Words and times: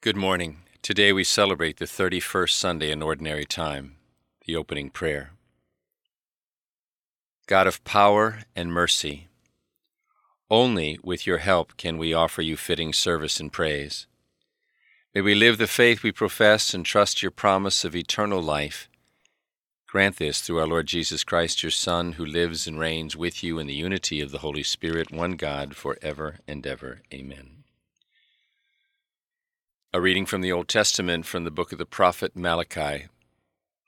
Good 0.00 0.14
morning. 0.14 0.58
Today 0.80 1.12
we 1.12 1.24
celebrate 1.24 1.78
the 1.78 1.84
31st 1.84 2.50
Sunday 2.50 2.92
in 2.92 3.02
Ordinary 3.02 3.44
Time, 3.44 3.96
the 4.46 4.54
opening 4.54 4.90
prayer. 4.90 5.32
God 7.48 7.66
of 7.66 7.82
power 7.82 8.42
and 8.54 8.72
mercy, 8.72 9.26
only 10.48 11.00
with 11.02 11.26
your 11.26 11.38
help 11.38 11.76
can 11.76 11.98
we 11.98 12.14
offer 12.14 12.42
you 12.42 12.56
fitting 12.56 12.92
service 12.92 13.40
and 13.40 13.52
praise. 13.52 14.06
May 15.16 15.20
we 15.20 15.34
live 15.34 15.58
the 15.58 15.66
faith 15.66 16.04
we 16.04 16.12
profess 16.12 16.74
and 16.74 16.86
trust 16.86 17.20
your 17.20 17.32
promise 17.32 17.84
of 17.84 17.96
eternal 17.96 18.40
life. 18.40 18.88
Grant 19.88 20.18
this 20.18 20.40
through 20.40 20.60
our 20.60 20.68
Lord 20.68 20.86
Jesus 20.86 21.24
Christ, 21.24 21.64
your 21.64 21.72
Son, 21.72 22.12
who 22.12 22.24
lives 22.24 22.68
and 22.68 22.78
reigns 22.78 23.16
with 23.16 23.42
you 23.42 23.58
in 23.58 23.66
the 23.66 23.74
unity 23.74 24.20
of 24.20 24.30
the 24.30 24.38
Holy 24.38 24.62
Spirit, 24.62 25.10
one 25.10 25.32
God, 25.32 25.74
for 25.74 25.98
ever 26.02 26.38
and 26.46 26.64
ever. 26.64 27.02
Amen. 27.12 27.57
A 29.90 30.02
reading 30.02 30.26
from 30.26 30.42
the 30.42 30.52
Old 30.52 30.68
Testament 30.68 31.24
from 31.24 31.44
the 31.44 31.50
book 31.50 31.72
of 31.72 31.78
the 31.78 31.86
prophet 31.86 32.36
Malachi, 32.36 33.06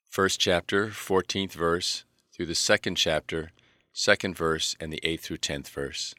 first 0.08 0.41
chapter, 0.41 0.86
14th 0.86 1.52
verse, 1.52 2.04
through 2.32 2.46
the 2.46 2.54
second 2.54 2.95
chapter, 2.95 3.50
second 3.92 4.34
verse, 4.34 4.74
and 4.80 4.91
the 4.91 5.00
eighth 5.02 5.24
through 5.24 5.36
tenth 5.36 5.68
verse. 5.68 6.14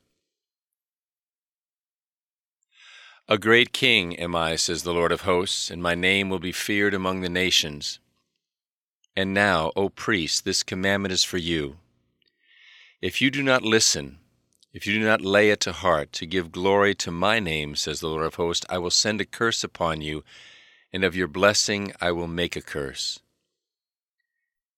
A 3.28 3.40
great 3.40 3.74
king 3.74 4.16
am 4.20 4.36
I, 4.36 4.56
says 4.56 4.84
the 4.84 4.94
Lord 4.94 5.12
of 5.12 5.22
hosts, 5.22 5.72
and 5.72 5.82
my 5.82 5.96
name 5.96 6.30
will 6.30 6.38
be 6.38 6.52
feared 6.52 6.94
among 6.94 7.22
the 7.22 7.30
nations. 7.30 8.00
And 9.16 9.34
now, 9.34 9.72
O 9.76 9.90
priests, 9.90 10.42
this 10.42 10.62
commandment 10.62 11.12
is 11.12 11.24
for 11.24 11.40
you. 11.40 11.78
If 13.02 13.20
you 13.20 13.32
do 13.32 13.42
not 13.42 13.64
listen, 13.64 14.20
if 14.74 14.88
you 14.88 14.94
do 14.94 15.06
not 15.06 15.22
lay 15.22 15.50
it 15.50 15.60
to 15.62 15.74
heart 15.74 16.14
to 16.14 16.26
give 16.26 16.52
glory 16.52 16.96
to 16.96 17.12
my 17.12 17.40
name, 17.40 17.76
says 17.76 18.00
the 18.00 18.08
Lord 18.08 18.26
of 18.26 18.36
hosts, 18.36 18.66
I 18.70 18.78
will 18.78 18.90
send 18.90 19.20
a 19.20 19.26
curse 19.26 19.64
upon 19.64 20.02
you, 20.02 20.24
and 20.94 21.04
of 21.04 21.16
your 21.16 21.28
blessing 21.28 21.92
I 22.00 22.12
will 22.12 22.28
make 22.28 22.56
a 22.56 22.62
curse. 22.62 23.20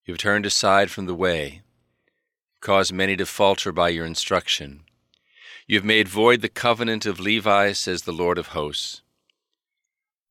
You 0.04 0.12
have 0.14 0.18
turned 0.18 0.46
aside 0.46 0.90
from 0.90 1.06
the 1.06 1.14
way, 1.14 1.62
caused 2.60 2.92
many 2.92 3.16
to 3.16 3.26
falter 3.26 3.70
by 3.70 3.90
your 3.90 4.04
instruction. 4.04 4.80
You 5.68 5.76
have 5.78 5.84
made 5.84 6.08
void 6.08 6.40
the 6.40 6.48
covenant 6.48 7.06
of 7.06 7.20
Levi, 7.20 7.72
says 7.72 8.02
the 8.02 8.12
Lord 8.12 8.36
of 8.36 8.48
hosts. 8.48 9.00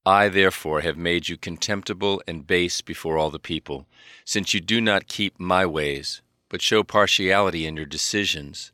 I, 0.05 0.27
therefore, 0.27 0.81
have 0.81 0.97
made 0.97 1.29
you 1.29 1.37
contemptible 1.37 2.21
and 2.27 2.45
base 2.45 2.81
before 2.81 3.17
all 3.17 3.29
the 3.29 3.39
people, 3.39 3.87
since 4.25 4.53
you 4.53 4.59
do 4.59 4.81
not 4.81 5.07
keep 5.07 5.39
my 5.39 5.65
ways, 5.65 6.21
but 6.49 6.61
show 6.61 6.83
partiality 6.83 7.65
in 7.65 7.77
your 7.77 7.85
decisions. 7.85 8.72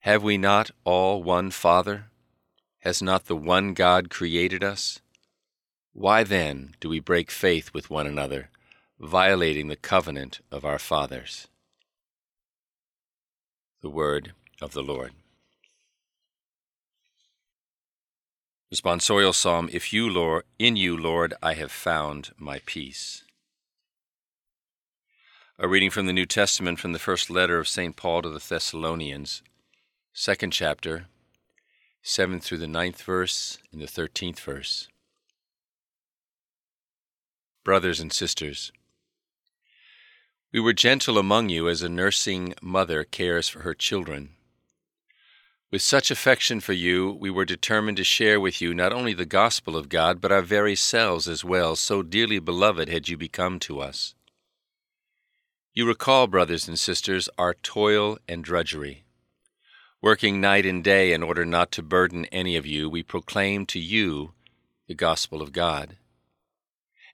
Have 0.00 0.22
we 0.22 0.38
not 0.38 0.70
all 0.84 1.22
one 1.22 1.50
Father? 1.50 2.06
Has 2.80 3.02
not 3.02 3.26
the 3.26 3.36
one 3.36 3.74
God 3.74 4.10
created 4.10 4.62
us? 4.62 5.00
Why 5.92 6.22
then 6.22 6.76
do 6.80 6.88
we 6.88 7.00
break 7.00 7.30
faith 7.30 7.74
with 7.74 7.90
one 7.90 8.06
another, 8.06 8.50
violating 9.00 9.66
the 9.66 9.76
covenant 9.76 10.40
of 10.52 10.64
our 10.64 10.78
fathers? 10.78 11.48
The 13.82 13.90
Word 13.90 14.32
of 14.62 14.72
the 14.72 14.82
Lord. 14.82 15.12
Responsorial 18.72 19.34
Psalm 19.34 19.68
If 19.72 19.92
you, 19.92 20.08
Lord, 20.08 20.44
in 20.58 20.76
you, 20.76 20.96
Lord, 20.96 21.34
I 21.42 21.54
have 21.54 21.72
found 21.72 22.30
my 22.36 22.60
peace. 22.66 23.24
A 25.58 25.66
reading 25.66 25.90
from 25.90 26.06
the 26.06 26.12
New 26.12 26.26
Testament 26.26 26.78
from 26.78 26.92
the 26.92 26.98
first 26.98 27.30
letter 27.30 27.58
of 27.58 27.66
St. 27.66 27.96
Paul 27.96 28.22
to 28.22 28.28
the 28.28 28.44
Thessalonians, 28.46 29.42
second 30.20 30.50
chapter, 30.50 31.06
7 32.02 32.40
through 32.40 32.58
the 32.58 32.66
ninth 32.66 33.00
verse 33.02 33.58
and 33.70 33.80
the 33.80 33.86
13th 33.86 34.40
verse. 34.40 34.88
Brothers 37.62 38.00
and 38.00 38.12
sisters, 38.12 38.72
we 40.52 40.58
were 40.58 40.72
gentle 40.72 41.18
among 41.18 41.50
you 41.50 41.68
as 41.68 41.82
a 41.82 41.88
nursing 41.88 42.52
mother 42.60 43.04
cares 43.04 43.48
for 43.48 43.60
her 43.60 43.74
children. 43.74 44.30
With 45.70 45.82
such 45.82 46.10
affection 46.10 46.58
for 46.58 46.72
you, 46.72 47.16
we 47.20 47.30
were 47.30 47.44
determined 47.44 47.98
to 47.98 48.04
share 48.04 48.40
with 48.40 48.60
you 48.60 48.74
not 48.74 48.92
only 48.92 49.14
the 49.14 49.24
gospel 49.24 49.76
of 49.76 49.88
God, 49.88 50.20
but 50.20 50.32
our 50.32 50.42
very 50.42 50.74
selves 50.74 51.28
as 51.28 51.44
well, 51.44 51.76
so 51.76 52.02
dearly 52.02 52.40
beloved 52.40 52.88
had 52.88 53.08
you 53.08 53.16
become 53.16 53.60
to 53.60 53.78
us. 53.80 54.16
You 55.74 55.86
recall, 55.86 56.26
brothers 56.26 56.66
and 56.66 56.76
sisters, 56.76 57.28
our 57.38 57.54
toil 57.54 58.18
and 58.26 58.42
drudgery. 58.42 59.04
Working 60.00 60.40
night 60.40 60.64
and 60.64 60.84
day 60.84 61.12
in 61.12 61.24
order 61.24 61.44
not 61.44 61.72
to 61.72 61.82
burden 61.82 62.24
any 62.26 62.54
of 62.54 62.64
you, 62.64 62.88
we 62.88 63.02
proclaim 63.02 63.66
to 63.66 63.80
you 63.80 64.32
the 64.86 64.94
gospel 64.94 65.42
of 65.42 65.50
God. 65.50 65.96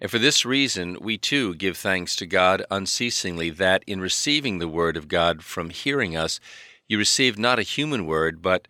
And 0.03 0.11
for 0.11 0.19
this 0.19 0.45
reason, 0.45 0.99
we 1.01 1.17
too 1.17 1.55
give 1.55 1.79
thanks 1.79 2.15
to 2.17 2.27
God 2.27 2.63
unceasingly 2.71 3.49
that 3.49 3.85
in 3.87 4.03
receiving 4.03 4.59
the 4.59 4.69
word 4.69 4.99
of 4.99 5.09
God 5.09 5.43
from 5.43 5.71
hearing 5.71 6.15
us, 6.15 6.41
you 6.87 6.99
received 6.99 7.39
not 7.39 7.59
a 7.59 7.63
human 7.63 8.05
word, 8.05 8.43
but, 8.43 8.69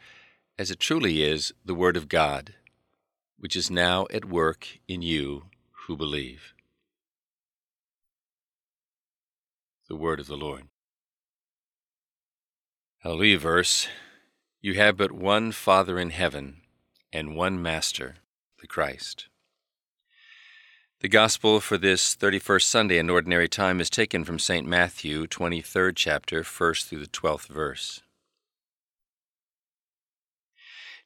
as 0.56 0.70
it 0.70 0.78
truly 0.78 1.24
is, 1.24 1.52
the 1.64 1.74
word 1.74 1.96
of 1.96 2.08
God, 2.08 2.54
which 3.36 3.56
is 3.56 3.68
now 3.68 4.06
at 4.14 4.24
work 4.24 4.78
in 4.86 5.02
you 5.02 5.46
who 5.86 5.96
believe. 5.96 6.54
The 9.88 9.96
word 9.96 10.20
of 10.20 10.28
the 10.28 10.36
Lord. 10.36 10.68
Hallelujah 13.04 13.38
verse 13.38 13.86
You 14.62 14.72
have 14.76 14.96
but 14.96 15.12
one 15.12 15.52
Father 15.52 15.98
in 15.98 16.08
heaven 16.08 16.62
and 17.12 17.36
one 17.36 17.60
Master, 17.60 18.14
the 18.62 18.66
Christ. 18.66 19.26
The 21.00 21.10
Gospel 21.10 21.60
for 21.60 21.76
this 21.76 22.16
31st 22.16 22.62
Sunday 22.62 22.96
in 22.96 23.10
Ordinary 23.10 23.46
Time 23.46 23.78
is 23.78 23.90
taken 23.90 24.24
from 24.24 24.38
St. 24.38 24.66
Matthew, 24.66 25.26
23rd 25.26 25.92
chapter, 25.94 26.40
1st 26.44 26.86
through 26.86 27.00
the 27.00 27.06
12th 27.08 27.48
verse. 27.48 28.00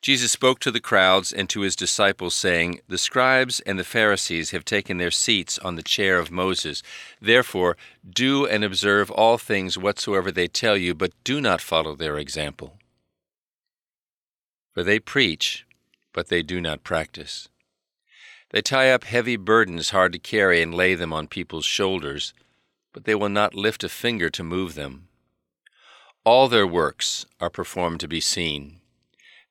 Jesus 0.00 0.30
spoke 0.30 0.60
to 0.60 0.70
the 0.70 0.80
crowds 0.80 1.32
and 1.32 1.48
to 1.50 1.62
his 1.62 1.74
disciples, 1.74 2.34
saying, 2.34 2.80
The 2.86 2.98
scribes 2.98 3.58
and 3.60 3.78
the 3.78 3.84
Pharisees 3.84 4.52
have 4.52 4.64
taken 4.64 4.98
their 4.98 5.10
seats 5.10 5.58
on 5.58 5.74
the 5.74 5.82
chair 5.82 6.18
of 6.18 6.30
Moses. 6.30 6.82
Therefore, 7.20 7.76
do 8.08 8.46
and 8.46 8.62
observe 8.62 9.10
all 9.10 9.38
things 9.38 9.76
whatsoever 9.76 10.30
they 10.30 10.46
tell 10.46 10.76
you, 10.76 10.94
but 10.94 11.12
do 11.24 11.40
not 11.40 11.60
follow 11.60 11.96
their 11.96 12.16
example. 12.16 12.78
For 14.72 14.84
they 14.84 15.00
preach, 15.00 15.66
but 16.12 16.28
they 16.28 16.42
do 16.42 16.60
not 16.60 16.84
practice. 16.84 17.48
They 18.50 18.62
tie 18.62 18.90
up 18.92 19.02
heavy 19.02 19.36
burdens 19.36 19.90
hard 19.90 20.12
to 20.12 20.18
carry 20.18 20.62
and 20.62 20.72
lay 20.72 20.94
them 20.94 21.12
on 21.12 21.26
people's 21.26 21.66
shoulders, 21.66 22.32
but 22.92 23.04
they 23.04 23.16
will 23.16 23.28
not 23.28 23.54
lift 23.54 23.82
a 23.82 23.88
finger 23.88 24.30
to 24.30 24.44
move 24.44 24.74
them. 24.74 25.08
All 26.24 26.46
their 26.46 26.66
works 26.66 27.26
are 27.40 27.50
performed 27.50 27.98
to 28.00 28.08
be 28.08 28.20
seen 28.20 28.78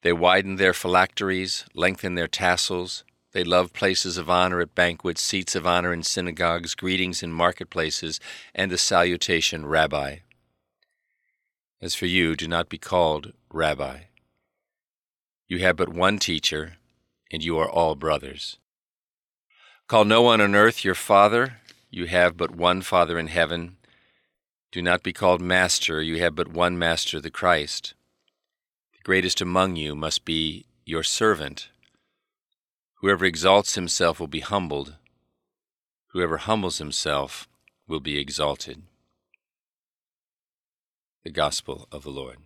they 0.04 0.14
widen 0.14 0.58
their 0.58 0.74
phylacteries, 0.74 1.66
lengthen 1.74 2.16
their 2.16 2.28
tassels. 2.28 3.04
They 3.34 3.44
love 3.44 3.74
places 3.74 4.18
of 4.18 4.30
honor 4.30 4.62
at 4.62 4.76
banquets, 4.76 5.22
seats 5.22 5.56
of 5.56 5.66
honor 5.66 5.92
in 5.92 6.04
synagogues, 6.04 6.76
greetings 6.76 7.24
in 7.24 7.32
marketplaces, 7.32 8.20
and 8.54 8.72
the 8.72 8.78
salutation, 8.78 9.66
Rabbi. 9.66 10.18
As 11.82 11.94
for 11.94 12.06
you, 12.06 12.36
do 12.36 12.48
not 12.48 12.70
be 12.70 12.78
called 12.78 13.34
Rabbi. 13.52 14.02
You 15.48 15.60
have 15.60 15.76
but 15.76 15.90
one 15.90 16.20
teacher, 16.20 16.78
and 17.32 17.44
you 17.44 17.58
are 17.58 17.70
all 17.70 17.96
brothers. 17.96 18.58
Call 19.88 20.06
no 20.06 20.22
one 20.22 20.42
on 20.42 20.56
earth 20.56 20.84
your 20.84 20.96
father, 20.96 21.58
you 21.90 22.06
have 22.06 22.36
but 22.36 22.52
one 22.52 22.82
Father 22.82 23.18
in 23.18 23.28
heaven. 23.28 23.78
Do 24.72 24.82
not 24.82 25.04
be 25.04 25.14
called 25.14 25.42
Master, 25.42 26.02
you 26.02 26.20
have 26.20 26.36
but 26.36 26.50
one 26.50 26.78
Master, 26.78 27.22
the 27.22 27.32
Christ 27.32 27.94
greatest 29.08 29.40
among 29.40 29.78
you 29.78 29.96
must 29.96 30.26
be 30.26 30.66
your 30.84 31.02
servant. 31.02 31.70
Whoever 32.96 33.24
exalts 33.24 33.76
himself 33.76 34.20
will 34.20 34.28
be 34.28 34.42
humbled. 34.42 34.96
Whoever 36.08 36.36
humbles 36.36 36.80
himself 36.80 37.48
will 37.88 38.02
be 38.02 38.18
exalted. 38.18 38.82
The 41.24 41.32
Gospel 41.32 41.88
of 41.90 42.04
the 42.04 42.10
Lord. 42.10 42.40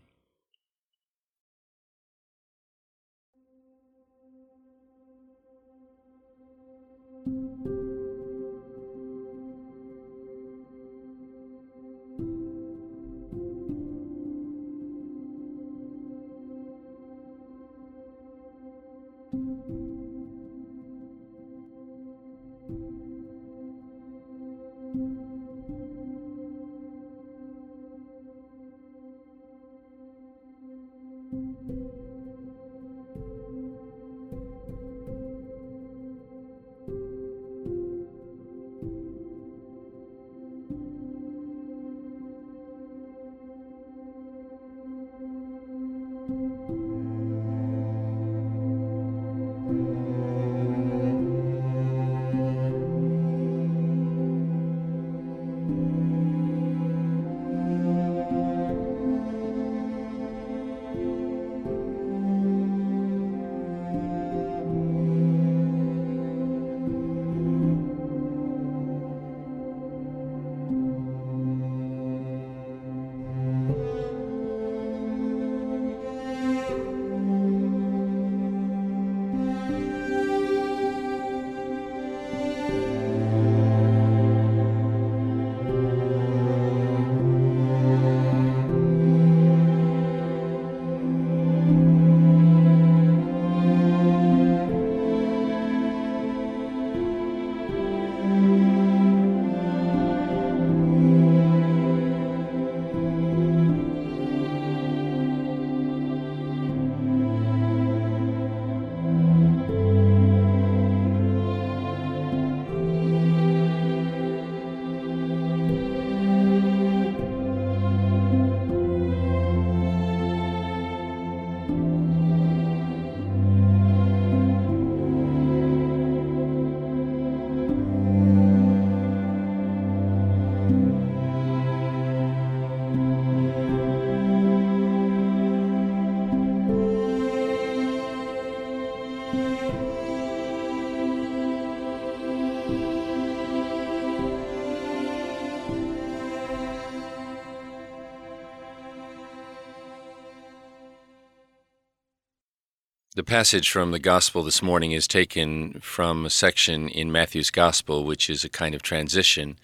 The 153.13 153.23
passage 153.23 153.69
from 153.69 153.91
the 153.91 153.99
Gospel 153.99 154.41
this 154.41 154.61
morning 154.61 154.93
is 154.93 155.05
taken 155.05 155.81
from 155.81 156.25
a 156.25 156.29
section 156.29 156.87
in 156.87 157.11
Matthew's 157.11 157.49
Gospel, 157.49 158.05
which 158.05 158.29
is 158.29 158.45
a 158.45 158.49
kind 158.49 158.73
of 158.73 158.81
transition 158.81 159.59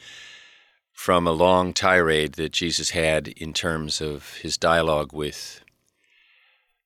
from 0.92 1.26
a 1.26 1.32
long 1.32 1.72
tirade 1.72 2.34
that 2.34 2.52
Jesus 2.52 2.90
had 2.90 3.30
in 3.30 3.54
terms 3.54 4.02
of 4.02 4.36
his 4.40 4.58
dialogue 4.58 5.14
with 5.14 5.62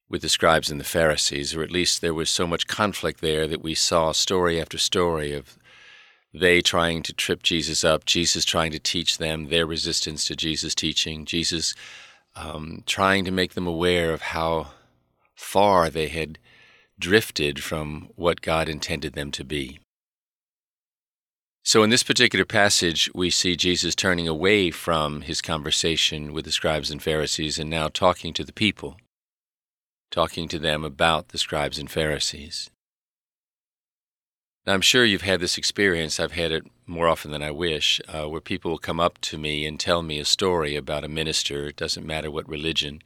with 0.08 0.22
the 0.22 0.30
scribes 0.30 0.70
and 0.70 0.80
the 0.80 0.84
Pharisees, 0.86 1.56
or 1.56 1.64
at 1.64 1.72
least 1.72 2.00
there 2.00 2.14
was 2.14 2.30
so 2.30 2.46
much 2.46 2.68
conflict 2.68 3.22
there 3.22 3.48
that 3.48 3.64
we 3.64 3.74
saw 3.74 4.12
story 4.12 4.62
after 4.62 4.78
story 4.78 5.34
of 5.34 5.58
they 6.32 6.62
trying 6.62 7.02
to 7.02 7.14
trip 7.14 7.42
Jesus 7.42 7.84
up, 7.84 8.06
Jesus 8.06 8.46
trying 8.46 8.72
to 8.72 8.80
teach 8.80 9.18
them, 9.18 9.50
their 9.50 9.66
resistance 9.66 10.28
to 10.28 10.36
Jesus' 10.36 10.76
teaching, 10.76 11.26
Jesus 11.26 11.74
um, 12.36 12.84
trying 12.86 13.26
to 13.26 13.32
make 13.32 13.56
them 13.56 13.66
aware 13.66 14.14
of 14.14 14.22
how 14.22 14.68
far 15.34 15.90
they 15.90 16.08
had 16.08 16.38
drifted 17.02 17.62
from 17.62 18.10
what 18.16 18.42
God 18.42 18.70
intended 18.70 19.14
them 19.14 19.32
to 19.32 19.44
be. 19.44 19.80
So, 21.64 21.84
in 21.84 21.90
this 21.90 22.04
particular 22.04 22.46
passage, 22.46 23.10
we 23.14 23.30
see 23.30 23.56
Jesus 23.56 23.94
turning 23.94 24.28
away 24.28 24.72
from 24.72 25.22
his 25.22 25.42
conversation 25.42 26.34
with 26.34 26.46
the 26.46 26.52
scribes 26.52 26.90
and 26.90 27.04
Pharisees 27.04 27.60
and 27.60 27.70
now 27.70 27.88
talking 27.88 28.34
to 28.34 28.44
the 28.44 28.54
people, 28.54 28.98
talking 30.10 30.48
to 30.48 30.58
them 30.58 30.84
about 30.84 31.30
the 31.30 31.38
scribes 31.38 31.78
and 31.78 31.92
Pharisees. 31.92 32.72
Now, 34.66 34.74
I'm 34.74 34.82
sure 34.82 35.06
you've 35.06 35.22
had 35.22 35.40
this 35.40 35.58
experience. 35.58 36.20
I've 36.20 36.34
had 36.34 36.52
it 36.52 36.66
more 36.88 37.08
often 37.08 37.32
than 37.32 37.44
I 37.44 37.52
wish, 37.52 38.02
uh, 38.08 38.28
where 38.28 38.42
people 38.42 38.72
will 38.72 38.78
come 38.78 39.00
up 39.00 39.20
to 39.22 39.38
me 39.38 39.66
and 39.66 39.80
tell 39.80 40.02
me 40.02 40.20
a 40.20 40.26
story 40.26 40.76
about 40.76 41.04
a 41.04 41.08
minister. 41.08 41.68
It 41.68 41.78
doesn't 41.78 42.06
matter 42.06 42.32
what 42.32 42.50
religion. 42.50 43.02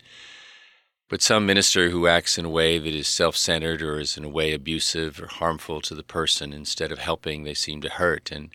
But 1.08 1.22
some 1.22 1.46
minister 1.46 1.90
who 1.90 2.08
acts 2.08 2.38
in 2.38 2.46
a 2.46 2.50
way 2.50 2.80
that 2.80 2.94
is 2.94 3.08
self 3.08 3.38
centered 3.38 3.82
or 3.82 4.00
is 4.00 4.18
in 4.18 4.24
a 4.24 4.30
way 4.30 4.54
abusive 4.54 5.22
or 5.22 5.28
harmful 5.28 5.82
to 5.82 5.94
the 5.94 6.04
person, 6.04 6.52
instead 6.52 6.92
of 6.92 7.00
helping, 7.00 7.44
they 7.44 7.54
seem 7.54 7.82
to 7.82 7.90
hurt. 7.90 8.32
And 8.32 8.50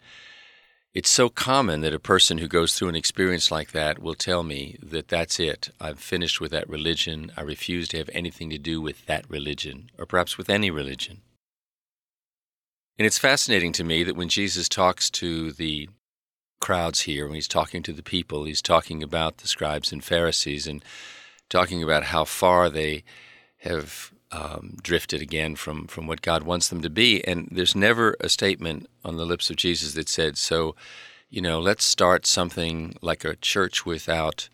it's 0.92 1.10
so 1.10 1.28
common 1.28 1.82
that 1.82 1.94
a 1.94 2.00
person 2.00 2.38
who 2.38 2.48
goes 2.48 2.74
through 2.74 2.88
an 2.88 2.96
experience 2.96 3.52
like 3.52 3.70
that 3.70 4.00
will 4.00 4.16
tell 4.16 4.42
me 4.42 4.76
that 4.82 5.06
that's 5.06 5.38
it. 5.38 5.70
I'm 5.80 5.94
finished 5.94 6.40
with 6.40 6.50
that 6.50 6.68
religion. 6.68 7.30
I 7.36 7.42
refuse 7.42 7.86
to 7.88 7.98
have 7.98 8.10
anything 8.12 8.50
to 8.50 8.58
do 8.58 8.80
with 8.80 9.06
that 9.06 9.30
religion, 9.30 9.90
or 9.96 10.04
perhaps 10.04 10.36
with 10.36 10.50
any 10.50 10.72
religion. 10.72 11.20
And 12.98 13.06
it's 13.06 13.18
fascinating 13.18 13.72
to 13.74 13.84
me 13.84 14.02
that 14.02 14.16
when 14.16 14.28
Jesus 14.28 14.68
talks 14.68 15.08
to 15.10 15.52
the 15.52 15.88
crowds 16.60 17.02
here, 17.02 17.26
when 17.26 17.36
he's 17.36 17.48
talking 17.48 17.84
to 17.84 17.92
the 17.92 18.02
people, 18.02 18.42
he's 18.42 18.60
talking 18.60 19.00
about 19.00 19.38
the 19.38 19.48
scribes 19.48 19.92
and 19.92 20.02
Pharisees 20.02 20.66
and 20.66 20.84
talking 21.50 21.82
about 21.82 22.04
how 22.04 22.24
far 22.24 22.70
they 22.70 23.04
have 23.58 24.12
um, 24.32 24.76
drifted 24.82 25.20
again 25.20 25.56
from, 25.56 25.86
from 25.86 26.06
what 26.06 26.22
God 26.22 26.44
wants 26.44 26.68
them 26.68 26.80
to 26.82 26.90
be. 26.90 27.22
And 27.26 27.48
there's 27.50 27.74
never 27.74 28.16
a 28.20 28.28
statement 28.28 28.88
on 29.04 29.16
the 29.16 29.26
lips 29.26 29.50
of 29.50 29.56
Jesus 29.56 29.92
that 29.94 30.08
said, 30.08 30.38
so, 30.38 30.74
you 31.28 31.42
know, 31.42 31.60
let's 31.60 31.84
start 31.84 32.26
something 32.26 32.94
like 33.02 33.24
a 33.24 33.36
church 33.36 33.84
without, 33.84 34.48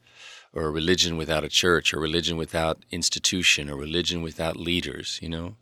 or 0.52 0.64
a 0.64 0.70
religion 0.70 1.16
without 1.16 1.44
a 1.44 1.48
church, 1.48 1.92
or 1.92 2.00
religion 2.00 2.36
without 2.36 2.84
institution, 2.90 3.70
or 3.70 3.76
religion 3.76 4.22
without 4.22 4.56
leaders, 4.56 5.18
you 5.22 5.28
know? 5.28 5.56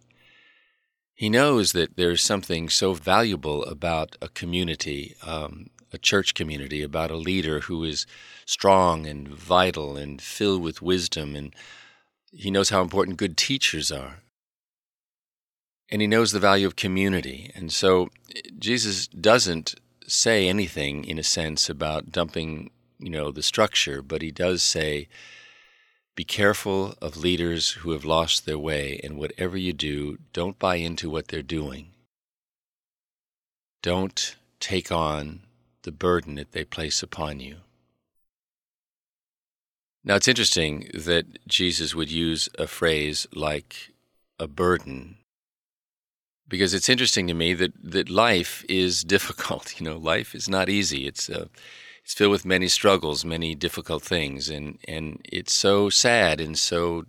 He 1.15 1.29
knows 1.29 1.73
that 1.73 1.97
there's 1.97 2.23
something 2.23 2.69
so 2.69 2.95
valuable 2.95 3.65
about 3.65 4.17
a 4.21 4.29
community, 4.29 5.15
um, 5.25 5.71
a 5.95 5.99
church 5.99 6.35
community, 6.35 6.83
about 6.83 7.11
a 7.11 7.17
leader 7.17 7.61
who 7.61 7.85
is 7.85 8.07
strong 8.45 9.07
and 9.07 9.29
vital 9.29 9.97
and 9.97 10.21
filled 10.21 10.63
with 10.63 10.83
wisdom. 10.83 11.35
And 11.35 11.55
he 12.33 12.51
knows 12.51 12.71
how 12.71 12.83
important 12.83 13.17
good 13.17 13.37
teachers 13.37 13.91
are. 13.91 14.21
And 15.91 16.01
he 16.01 16.07
knows 16.07 16.33
the 16.33 16.41
value 16.41 16.67
of 16.67 16.77
community. 16.77 17.51
And 17.55 17.73
so 17.73 18.09
Jesus 18.59 19.07
doesn't 19.07 19.75
say 20.07 20.49
anything, 20.49 21.05
in 21.05 21.19
a 21.19 21.23
sense, 21.23 21.69
about 21.69 22.11
dumping, 22.11 22.71
you 22.99 23.11
know, 23.11 23.31
the 23.31 23.43
structure, 23.43 24.03
but 24.03 24.21
he 24.21 24.31
does 24.31 24.63
say, 24.63 25.09
be 26.17 26.25
careful 26.25 26.95
of 27.03 27.17
leaders 27.17 27.73
who 27.73 27.91
have 27.91 28.05
lost 28.05 28.47
their 28.47 28.59
way, 28.59 29.01
and 29.03 29.19
whatever 29.19 29.57
you 29.57 29.73
do, 29.73 30.19
don't 30.33 30.59
buy 30.59 30.77
into 30.77 31.11
what 31.11 31.29
they're 31.29 31.43
doing. 31.43 31.89
Don't 33.83 34.37
take 34.61 34.93
on 34.93 35.41
the 35.85 35.93
burden 35.93 36.35
that 36.35 36.53
they 36.53 36.65
place 36.65 37.03
upon 37.03 37.41
you. 37.41 37.57
Now, 40.03 40.17
it's 40.17 40.29
interesting 40.29 40.91
that 40.93 41.47
Jesus 41.49 41.95
would 41.95 42.11
use 42.11 42.49
a 42.59 42.67
phrase 42.67 43.27
like 43.35 43.93
a 44.39 44.47
burden, 44.47 45.17
because 46.47 46.75
it's 46.75 46.91
interesting 46.91 47.27
to 47.29 47.35
me 47.35 47.55
that, 47.55 47.73
that 47.83 48.11
life 48.11 48.65
is 48.69 49.03
difficult. 49.17 49.81
You 49.81 49.87
know, 49.87 49.97
life 49.97 50.35
is 50.35 50.49
not 50.49 50.69
easy. 50.69 51.07
It's 51.07 51.31
a, 51.31 51.49
it's 52.05 52.13
filled 52.13 52.33
with 52.33 52.45
many 52.45 52.69
struggles, 52.69 53.25
many 53.25 53.55
difficult 53.55 54.03
things, 54.03 54.51
and 54.51 54.79
and 54.87 55.21
it's 55.25 55.55
so 55.55 55.89
sad 55.89 56.39
and 56.39 56.59
so 56.59 57.05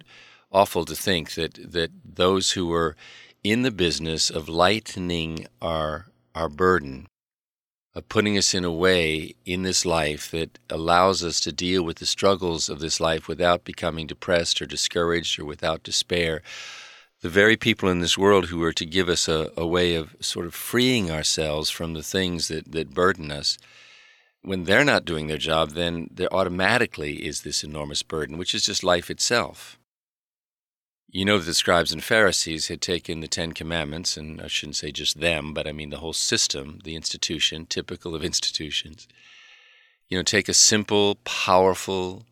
awful 0.53 0.85
to 0.85 0.95
think 0.95 1.33
that 1.33 1.73
that 1.73 1.91
those 2.05 2.51
who 2.51 2.71
are 2.71 2.95
in 3.43 3.63
the 3.63 3.71
business 3.71 4.29
of 4.29 4.47
lightening 4.47 5.47
our 5.61 6.05
our 6.33 6.47
burden, 6.47 7.07
of 7.95 8.09
putting 8.09 8.37
us 8.37 8.53
in 8.53 8.65
a 8.65 8.71
way 8.71 9.33
in 9.45 9.63
this 9.63 9.85
life 9.85 10.29
that 10.31 10.59
allows 10.69 11.23
us 11.23 11.39
to 11.39 11.51
deal 11.51 11.81
with 11.83 11.97
the 11.97 12.05
struggles 12.05 12.67
of 12.67 12.79
this 12.79 12.99
life 12.99 13.27
without 13.27 13.63
becoming 13.63 14.05
depressed 14.05 14.61
or 14.61 14.65
discouraged 14.65 15.39
or 15.39 15.45
without 15.45 15.81
despair. 15.81 16.41
The 17.21 17.29
very 17.29 17.55
people 17.55 17.89
in 17.89 18.01
this 18.01 18.17
world 18.17 18.47
who 18.47 18.61
are 18.63 18.73
to 18.73 18.85
give 18.85 19.07
us 19.07 19.29
a, 19.29 19.51
a 19.55 19.65
way 19.65 19.95
of 19.95 20.15
sort 20.19 20.45
of 20.45 20.53
freeing 20.53 21.09
ourselves 21.09 21.69
from 21.69 21.93
the 21.93 22.03
things 22.03 22.49
that, 22.49 22.71
that 22.73 22.93
burden 22.93 23.31
us 23.31 23.57
when 24.45 24.65
they're 24.65 24.85
not 24.85 25.05
doing 25.05 25.27
their 25.27 25.37
job, 25.37 25.71
then 25.71 26.07
there 26.13 26.33
automatically 26.33 27.25
is 27.25 27.41
this 27.41 27.63
enormous 27.63 28.03
burden, 28.03 28.37
which 28.37 28.53
is 28.53 28.65
just 28.65 28.83
life 28.83 29.09
itself. 29.09 29.79
You 31.15 31.23
know 31.23 31.39
the 31.39 31.53
scribes 31.53 31.93
and 31.93 32.03
Pharisees 32.03 32.67
had 32.67 32.81
taken 32.81 33.21
the 33.21 33.29
Ten 33.29 33.53
Commandments, 33.53 34.17
and 34.17 34.41
I 34.41 34.47
shouldn't 34.47 34.75
say 34.75 34.91
just 34.91 35.21
them, 35.21 35.53
but 35.53 35.65
I 35.65 35.71
mean 35.71 35.89
the 35.89 35.99
whole 35.99 36.11
system, 36.11 36.81
the 36.83 36.97
institution, 36.97 37.67
typical 37.67 38.15
of 38.15 38.23
institutions. 38.31 39.07
You 40.09 40.17
know, 40.17 40.23
take 40.23 40.49
a 40.49 40.53
simple, 40.53 41.15
powerful, 41.23 42.25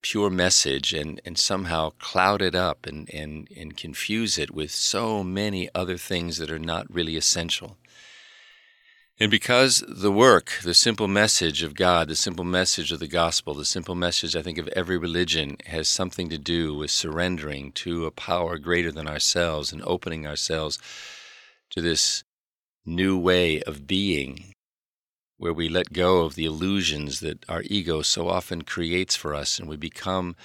pure 0.00 0.30
message 0.30 0.94
and, 0.94 1.20
and 1.26 1.36
somehow 1.36 1.90
cloud 1.98 2.40
it 2.40 2.54
up 2.54 2.86
and, 2.86 3.12
and, 3.12 3.50
and 3.54 3.76
confuse 3.76 4.38
it 4.38 4.50
with 4.50 4.70
so 4.70 5.22
many 5.22 5.68
other 5.74 5.98
things 5.98 6.38
that 6.38 6.50
are 6.50 6.58
not 6.58 6.90
really 6.90 7.18
essential. 7.18 7.76
And 9.18 9.30
because 9.30 9.82
the 9.88 10.12
work, 10.12 10.58
the 10.62 10.74
simple 10.74 11.08
message 11.08 11.62
of 11.62 11.74
God, 11.74 12.08
the 12.08 12.16
simple 12.16 12.44
message 12.44 12.92
of 12.92 13.00
the 13.00 13.08
gospel, 13.08 13.54
the 13.54 13.64
simple 13.64 13.94
message, 13.94 14.36
I 14.36 14.42
think, 14.42 14.58
of 14.58 14.68
every 14.68 14.98
religion 14.98 15.56
has 15.64 15.88
something 15.88 16.28
to 16.28 16.36
do 16.36 16.74
with 16.74 16.90
surrendering 16.90 17.72
to 17.72 18.04
a 18.04 18.10
power 18.10 18.58
greater 18.58 18.92
than 18.92 19.08
ourselves 19.08 19.72
and 19.72 19.82
opening 19.86 20.26
ourselves 20.26 20.78
to 21.70 21.80
this 21.80 22.24
new 22.84 23.18
way 23.18 23.62
of 23.62 23.86
being, 23.86 24.52
where 25.38 25.54
we 25.54 25.70
let 25.70 25.94
go 25.94 26.24
of 26.24 26.34
the 26.34 26.44
illusions 26.44 27.20
that 27.20 27.48
our 27.48 27.62
ego 27.64 28.02
so 28.02 28.28
often 28.28 28.62
creates 28.62 29.16
for 29.16 29.34
us 29.34 29.58
and 29.58 29.66
we 29.66 29.78
become 29.78 30.36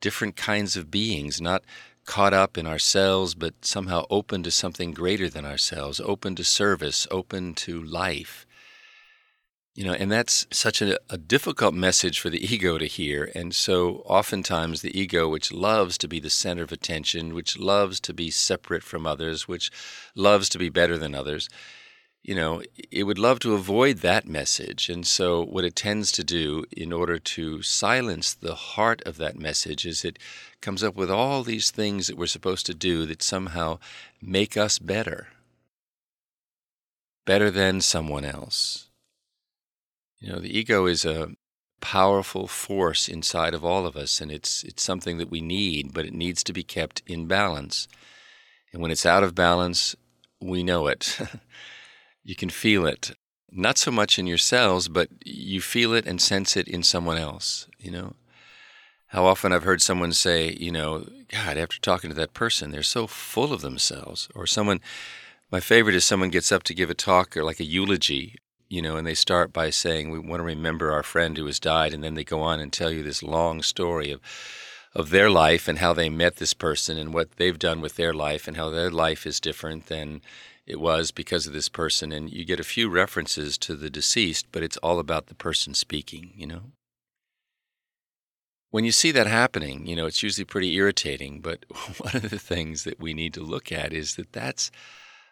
different 0.00 0.34
kinds 0.34 0.78
of 0.78 0.90
beings, 0.90 1.42
not 1.42 1.62
caught 2.04 2.34
up 2.34 2.58
in 2.58 2.66
ourselves, 2.66 3.34
but 3.34 3.64
somehow 3.64 4.04
open 4.10 4.42
to 4.42 4.50
something 4.50 4.92
greater 4.92 5.28
than 5.28 5.44
ourselves, 5.44 6.00
open 6.00 6.36
to 6.36 6.44
service, 6.44 7.06
open 7.10 7.54
to 7.54 7.82
life. 7.82 8.46
You 9.74 9.84
know, 9.84 9.92
and 9.92 10.10
that's 10.10 10.46
such 10.52 10.80
a, 10.80 10.98
a, 11.10 11.18
difficult 11.18 11.74
message 11.74 12.20
for 12.20 12.30
the 12.30 12.44
ego 12.54 12.78
to 12.78 12.86
hear. 12.86 13.30
And 13.34 13.54
so 13.54 14.02
oftentimes 14.06 14.82
the 14.82 14.96
ego, 14.98 15.28
which 15.28 15.52
loves 15.52 15.98
to 15.98 16.08
be 16.08 16.20
the 16.20 16.30
center 16.30 16.62
of 16.62 16.70
attention, 16.70 17.34
which 17.34 17.58
loves 17.58 17.98
to 18.00 18.14
be 18.14 18.30
separate 18.30 18.84
from 18.84 19.04
others, 19.04 19.48
which 19.48 19.72
loves 20.14 20.48
to 20.50 20.58
be 20.58 20.68
better 20.68 20.96
than 20.96 21.14
others, 21.14 21.48
you 22.24 22.34
know, 22.34 22.62
it 22.90 23.04
would 23.04 23.18
love 23.18 23.38
to 23.40 23.52
avoid 23.52 23.98
that 23.98 24.26
message. 24.26 24.88
And 24.88 25.06
so, 25.06 25.44
what 25.44 25.64
it 25.64 25.76
tends 25.76 26.10
to 26.12 26.24
do 26.24 26.64
in 26.74 26.90
order 26.90 27.18
to 27.18 27.60
silence 27.60 28.32
the 28.32 28.54
heart 28.54 29.02
of 29.04 29.18
that 29.18 29.38
message 29.38 29.84
is 29.84 30.04
it 30.04 30.18
comes 30.62 30.82
up 30.82 30.96
with 30.96 31.10
all 31.10 31.42
these 31.42 31.70
things 31.70 32.06
that 32.06 32.16
we're 32.16 32.26
supposed 32.26 32.64
to 32.66 32.74
do 32.74 33.04
that 33.04 33.22
somehow 33.22 33.78
make 34.22 34.56
us 34.56 34.78
better, 34.78 35.28
better 37.26 37.50
than 37.50 37.82
someone 37.82 38.24
else. 38.24 38.88
You 40.18 40.32
know, 40.32 40.38
the 40.38 40.58
ego 40.58 40.86
is 40.86 41.04
a 41.04 41.32
powerful 41.82 42.46
force 42.46 43.06
inside 43.06 43.52
of 43.52 43.66
all 43.66 43.84
of 43.84 43.96
us, 43.96 44.22
and 44.22 44.32
it's, 44.32 44.64
it's 44.64 44.82
something 44.82 45.18
that 45.18 45.30
we 45.30 45.42
need, 45.42 45.92
but 45.92 46.06
it 46.06 46.14
needs 46.14 46.42
to 46.44 46.54
be 46.54 46.62
kept 46.62 47.02
in 47.06 47.26
balance. 47.26 47.86
And 48.72 48.80
when 48.80 48.90
it's 48.90 49.04
out 49.04 49.22
of 49.22 49.34
balance, 49.34 49.94
we 50.40 50.62
know 50.62 50.86
it. 50.86 51.18
You 52.24 52.34
can 52.34 52.48
feel 52.48 52.86
it, 52.86 53.12
not 53.52 53.78
so 53.78 53.90
much 53.90 54.18
in 54.18 54.26
yourselves, 54.26 54.88
but 54.88 55.08
you 55.24 55.60
feel 55.60 55.92
it 55.92 56.06
and 56.06 56.20
sense 56.20 56.56
it 56.56 56.66
in 56.66 56.82
someone 56.82 57.18
else, 57.18 57.68
you 57.78 57.90
know? 57.90 58.14
How 59.08 59.26
often 59.26 59.52
I've 59.52 59.62
heard 59.62 59.80
someone 59.80 60.12
say, 60.12 60.56
you 60.58 60.72
know, 60.72 61.06
God, 61.28 61.56
after 61.56 61.78
talking 61.78 62.10
to 62.10 62.16
that 62.16 62.34
person, 62.34 62.72
they're 62.72 62.82
so 62.82 63.06
full 63.06 63.52
of 63.52 63.60
themselves. 63.60 64.28
Or 64.34 64.44
someone, 64.44 64.80
my 65.52 65.60
favorite 65.60 65.94
is 65.94 66.04
someone 66.04 66.30
gets 66.30 66.50
up 66.50 66.64
to 66.64 66.74
give 66.74 66.90
a 66.90 66.94
talk 66.94 67.36
or 67.36 67.44
like 67.44 67.60
a 67.60 67.64
eulogy, 67.64 68.38
you 68.68 68.82
know, 68.82 68.96
and 68.96 69.06
they 69.06 69.14
start 69.14 69.52
by 69.52 69.70
saying, 69.70 70.10
we 70.10 70.18
want 70.18 70.40
to 70.40 70.44
remember 70.44 70.90
our 70.90 71.04
friend 71.04 71.36
who 71.36 71.46
has 71.46 71.60
died. 71.60 71.94
And 71.94 72.02
then 72.02 72.14
they 72.14 72.24
go 72.24 72.40
on 72.40 72.58
and 72.58 72.72
tell 72.72 72.90
you 72.90 73.04
this 73.04 73.22
long 73.22 73.62
story 73.62 74.10
of, 74.10 74.20
of 74.94 75.10
their 75.10 75.30
life 75.30 75.68
and 75.68 75.78
how 75.78 75.92
they 75.92 76.08
met 76.08 76.36
this 76.36 76.54
person 76.54 76.98
and 76.98 77.14
what 77.14 77.36
they've 77.36 77.58
done 77.58 77.80
with 77.80 77.94
their 77.94 78.14
life 78.14 78.48
and 78.48 78.56
how 78.56 78.70
their 78.70 78.90
life 78.90 79.26
is 79.26 79.38
different 79.38 79.86
than 79.86 80.22
it 80.66 80.80
was 80.80 81.10
because 81.10 81.46
of 81.46 81.52
this 81.52 81.68
person. 81.68 82.12
And 82.12 82.32
you 82.32 82.44
get 82.44 82.60
a 82.60 82.64
few 82.64 82.88
references 82.88 83.58
to 83.58 83.74
the 83.74 83.90
deceased, 83.90 84.46
but 84.52 84.62
it's 84.62 84.76
all 84.78 84.98
about 84.98 85.26
the 85.26 85.34
person 85.34 85.74
speaking, 85.74 86.32
you 86.36 86.46
know? 86.46 86.62
When 88.70 88.84
you 88.84 88.92
see 88.92 89.12
that 89.12 89.28
happening, 89.28 89.86
you 89.86 89.94
know, 89.94 90.06
it's 90.06 90.22
usually 90.22 90.44
pretty 90.44 90.74
irritating. 90.74 91.40
But 91.40 91.64
one 91.98 92.16
of 92.16 92.30
the 92.30 92.38
things 92.38 92.84
that 92.84 93.00
we 93.00 93.14
need 93.14 93.34
to 93.34 93.42
look 93.42 93.70
at 93.70 93.92
is 93.92 94.16
that 94.16 94.32
that's 94.32 94.70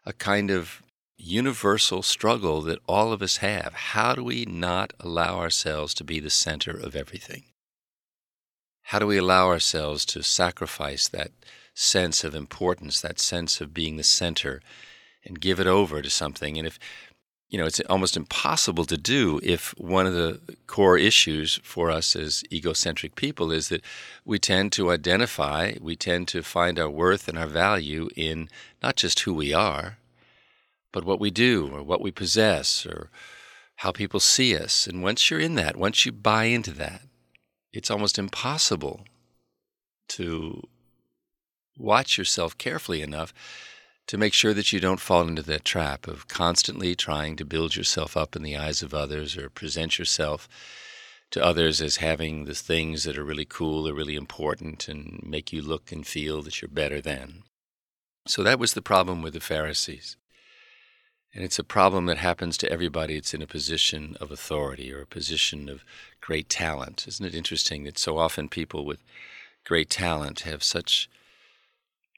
a 0.05 0.13
kind 0.13 0.51
of 0.51 0.83
universal 1.17 2.03
struggle 2.03 2.61
that 2.63 2.81
all 2.89 3.13
of 3.13 3.23
us 3.23 3.39
have. 3.39 3.73
How 3.75 4.15
do 4.15 4.25
we 4.25 4.45
not 4.45 4.93
allow 5.01 5.39
ourselves 5.39 5.95
to 5.95 6.05
be 6.05 6.21
the 6.21 6.31
center 6.31 6.73
of 6.73 6.97
everything? 6.97 7.45
How 8.87 8.99
do 8.99 9.07
we 9.07 9.19
allow 9.19 9.49
ourselves 9.49 10.05
to 10.07 10.23
sacrifice 10.23 11.09
that 11.09 11.31
sense 11.75 12.25
of 12.25 12.35
importance, 12.35 13.01
that 13.01 13.21
sense 13.21 13.61
of 13.61 13.73
being 13.73 13.97
the 13.97 14.03
center, 14.03 14.61
and 15.25 15.41
give 15.41 15.61
it 15.61 15.67
over 15.67 16.03
to 16.03 16.11
something? 16.11 16.59
And 16.59 16.67
if 16.67 16.79
you 17.53 17.59
know, 17.59 17.67
it's 17.67 17.81
almost 17.91 18.17
impossible 18.17 18.87
to 18.87 18.97
do 18.97 19.39
if 19.43 19.75
one 19.77 20.07
of 20.07 20.15
the 20.15 20.41
core 20.67 20.97
issues 20.97 21.61
for 21.63 21.91
us 21.91 22.17
as 22.17 22.43
egocentric 22.51 23.15
people 23.15 23.53
is 23.53 23.69
that 23.69 23.83
we 24.25 24.39
tend 24.39 24.73
to 24.73 24.91
identify, 24.91 25.75
we 25.79 25.95
tend 25.95 26.29
to 26.29 26.43
find 26.43 26.79
our 26.79 26.89
worth 26.89 27.29
and 27.29 27.37
our 27.37 27.47
value 27.47 28.09
in 28.17 28.49
not 28.83 28.97
just 28.97 29.21
who 29.21 29.35
we 29.35 29.53
are, 29.53 29.99
but 30.93 31.05
what 31.05 31.21
we 31.21 31.31
do 31.31 31.69
or 31.71 31.83
what 31.83 32.01
we 32.01 32.11
possess 32.11 32.87
or 32.87 33.11
how 33.77 33.93
people 33.93 34.19
see 34.19 34.57
us. 34.57 34.87
And 34.87 35.03
once 35.03 35.31
you're 35.31 35.39
in 35.39 35.55
that, 35.57 35.77
once 35.77 36.07
you 36.07 36.13
buy 36.13 36.45
into 36.45 36.71
that, 36.73 37.03
it's 37.71 37.91
almost 37.91 38.19
impossible 38.19 39.05
to 40.09 40.63
watch 41.77 42.17
yourself 42.17 42.57
carefully 42.57 43.03
enough 43.03 43.35
to 44.07 44.19
make 44.19 44.35
sure 44.35 44.53
that 44.55 44.73
you 44.73 44.81
don't 44.81 45.01
fall 45.01 45.27
into 45.27 45.43
that 45.43 45.65
trap 45.65 46.07
of 46.07 46.29
constantly 46.29 46.95
trying 46.95 47.37
to 47.37 47.45
build 47.45 47.77
yourself 47.77 48.17
up 48.17 48.35
in 48.37 48.43
the 48.43 48.57
eyes 48.57 48.83
of 48.83 48.93
others 48.93 49.37
or 49.37 49.49
present 49.49 49.99
yourself 49.99 50.49
to 51.31 51.45
others 51.45 51.81
as 51.81 51.97
having 51.97 52.45
the 52.45 52.55
things 52.55 53.05
that 53.05 53.17
are 53.17 53.25
really 53.25 53.47
cool 53.47 53.89
or 53.89 53.95
really 53.95 54.17
important 54.17 54.87
and 54.89 55.21
make 55.25 55.53
you 55.53 55.63
look 55.63 55.91
and 55.91 56.07
feel 56.07 56.43
that 56.43 56.61
you're 56.61 56.69
better 56.69 57.01
than. 57.01 57.43
So 58.27 58.43
that 58.43 58.59
was 58.59 58.75
the 58.75 58.83
problem 58.83 59.23
with 59.23 59.33
the 59.33 59.41
Pharisees. 59.41 60.17
And 61.35 61.43
it's 61.43 61.59
a 61.59 61.65
problem 61.65 62.07
that 62.07 62.19
happens 62.19 62.59
to 62.59 62.71
everybody 62.71 63.15
that's 63.15 63.33
in 63.33 63.41
a 63.41 63.47
position 63.47 64.17
of 64.21 64.31
authority 64.31 64.93
or 64.93 65.01
a 65.01 65.07
position 65.07 65.71
of 65.71 65.85
great 66.21 66.51
talent. 66.51 67.07
Isn't 67.09 67.25
it 67.25 67.35
interesting 67.35 67.85
that 67.85 67.99
so 67.99 68.19
often 68.19 68.49
people 68.49 68.85
with 68.85 69.03
great 69.65 69.89
talent 69.89 70.41
have 70.41 70.63
such 70.63 71.09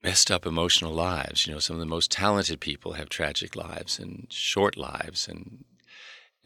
messed 0.04 0.30
up 0.30 0.44
emotional 0.44 0.92
lives. 0.92 1.46
You 1.46 1.54
know, 1.54 1.58
some 1.58 1.76
of 1.76 1.80
the 1.80 1.86
most 1.86 2.12
talented 2.12 2.60
people 2.60 2.92
have 2.92 3.08
tragic 3.08 3.56
lives 3.56 3.98
and 3.98 4.26
short 4.30 4.76
lives 4.76 5.26
and 5.26 5.64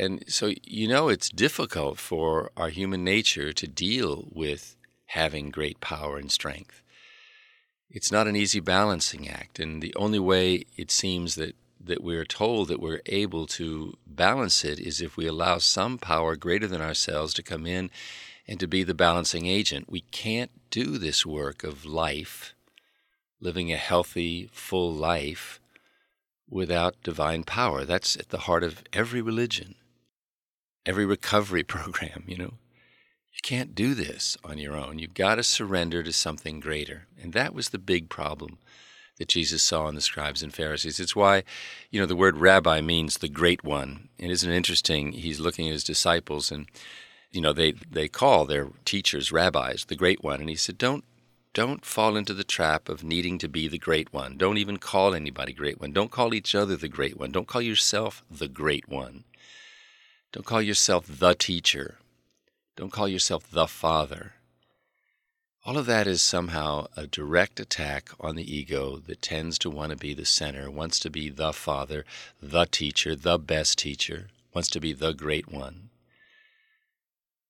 and 0.00 0.22
so 0.28 0.52
you 0.62 0.86
know 0.86 1.08
it's 1.08 1.28
difficult 1.28 1.98
for 1.98 2.52
our 2.56 2.68
human 2.68 3.02
nature 3.02 3.52
to 3.52 3.66
deal 3.66 4.28
with 4.32 4.76
having 5.06 5.50
great 5.50 5.80
power 5.80 6.18
and 6.18 6.30
strength. 6.30 6.82
It's 7.90 8.12
not 8.12 8.28
an 8.28 8.36
easy 8.36 8.60
balancing 8.60 9.28
act 9.28 9.58
and 9.58 9.82
the 9.82 9.94
only 9.96 10.20
way 10.20 10.64
it 10.76 10.92
seems 10.92 11.34
that 11.34 11.56
that 11.84 12.02
we're 12.02 12.24
told 12.24 12.68
that 12.68 12.80
we're 12.80 13.02
able 13.06 13.46
to 13.46 13.94
balance 14.06 14.64
it 14.64 14.78
is 14.78 15.00
if 15.00 15.16
we 15.16 15.26
allow 15.26 15.58
some 15.58 15.98
power 15.98 16.36
greater 16.36 16.68
than 16.68 16.82
ourselves 16.82 17.34
to 17.34 17.42
come 17.42 17.66
in 17.66 17.90
and 18.46 18.60
to 18.60 18.66
be 18.66 18.82
the 18.84 18.94
balancing 18.94 19.46
agent. 19.46 19.90
We 19.90 20.00
can't 20.00 20.50
do 20.70 20.98
this 20.98 21.24
work 21.26 21.64
of 21.64 21.84
life 21.84 22.54
living 23.40 23.73
a 23.73 23.76
healthy, 23.76 24.49
full 24.52 24.92
life 24.92 25.61
without 26.49 27.02
divine 27.02 27.45
power. 27.45 27.85
That's 27.85 28.16
at 28.16 28.30
the 28.30 28.38
heart 28.38 28.64
of 28.64 28.83
every 28.92 29.23
religion, 29.23 29.75
every 30.87 31.07
recovery 31.07 31.62
program, 31.75 32.25
you 32.26 32.37
know. 32.37 32.54
You 33.33 33.40
can't 33.42 33.75
do 33.75 33.95
this 33.95 34.37
on 34.42 34.59
your 34.59 34.76
own. 34.76 34.99
You've 34.99 35.14
got 35.14 35.37
to 35.37 35.45
surrender 35.45 36.02
to 36.02 36.12
something 36.12 36.59
greater. 36.59 37.07
And 37.23 37.33
that 37.35 37.54
was 37.54 37.68
the 37.68 37.78
big 37.78 38.09
problem 38.09 38.59
that 39.18 39.28
Jesus 39.28 39.62
saw 39.62 39.87
in 39.88 39.95
the 39.95 40.00
scribes 40.00 40.42
and 40.42 40.52
Pharisees. 40.52 40.99
It's 40.99 41.14
why, 41.14 41.45
you 41.90 42.00
know, 42.00 42.07
the 42.07 42.16
word 42.16 42.37
rabbi 42.37 42.80
means 42.80 43.18
the 43.18 43.28
great 43.28 43.62
one. 43.62 44.09
And 44.18 44.33
isn't 44.33 44.50
it 44.50 44.57
interesting? 44.57 45.12
He's 45.12 45.38
looking 45.38 45.68
at 45.68 45.73
his 45.73 45.85
disciples 45.85 46.50
and, 46.50 46.68
you 47.30 47.40
know, 47.40 47.52
they, 47.52 47.73
they 47.73 48.09
call 48.09 48.45
their 48.45 48.68
teachers 48.85 49.30
rabbis, 49.30 49.85
the 49.85 49.97
great 49.97 50.25
one. 50.25 50.40
And 50.40 50.49
he 50.49 50.57
said, 50.57 50.78
don't 50.78 51.04
don't 51.55 51.85
fall 51.85 52.17
into 52.17 52.35
the 52.35 52.45
trap 52.45 52.88
of 52.88 53.02
needing 53.02 53.38
to 53.38 53.49
be 53.49 53.69
the 53.69 53.78
great 53.78 54.12
one. 54.12 54.37
Don't 54.37 54.59
even 54.59 54.76
call 54.76 55.14
anybody 55.14 55.52
great 55.52 55.81
one. 55.81 55.93
Don't 55.93 56.11
call 56.11 56.35
each 56.35 56.55
other 56.55 56.76
the 56.76 56.88
great 56.88 57.19
one. 57.19 57.33
Don't 57.33 57.49
call 57.49 57.62
yourself 57.62 58.23
the 58.31 58.49
great 58.49 58.88
one. 58.88 59.25
Don't 60.33 60.47
call 60.47 60.62
yourself 60.62 61.07
the 61.09 61.35
teacher. 61.35 61.99
Don't 62.76 62.93
call 62.93 63.09
yourself 63.09 63.50
the 63.50 63.67
father. 63.67 64.35
All 65.64 65.76
of 65.76 65.87
that 65.87 66.07
is 66.07 66.23
somehow 66.23 66.87
a 66.97 67.07
direct 67.07 67.61
attack 67.61 68.11
on 68.21 68.37
the 68.37 68.57
ego 68.57 68.99
that 69.07 69.21
tends 69.21 69.59
to 69.59 69.71
want 69.71 69.90
to 69.90 69.97
be 69.97 70.14
the 70.14 70.25
center, 70.25 70.71
wants 70.71 70.99
to 71.00 71.11
be 71.11 71.28
the 71.28 71.52
father, 71.52 72.05
the 72.40 72.67
teacher, 72.67 73.17
the 73.17 73.38
best 73.38 73.78
teacher, 73.78 74.28
wants 74.55 74.71
to 74.71 74.81
be 74.81 74.93
the 74.93 75.12
great 75.12 75.50
one. 75.50 75.90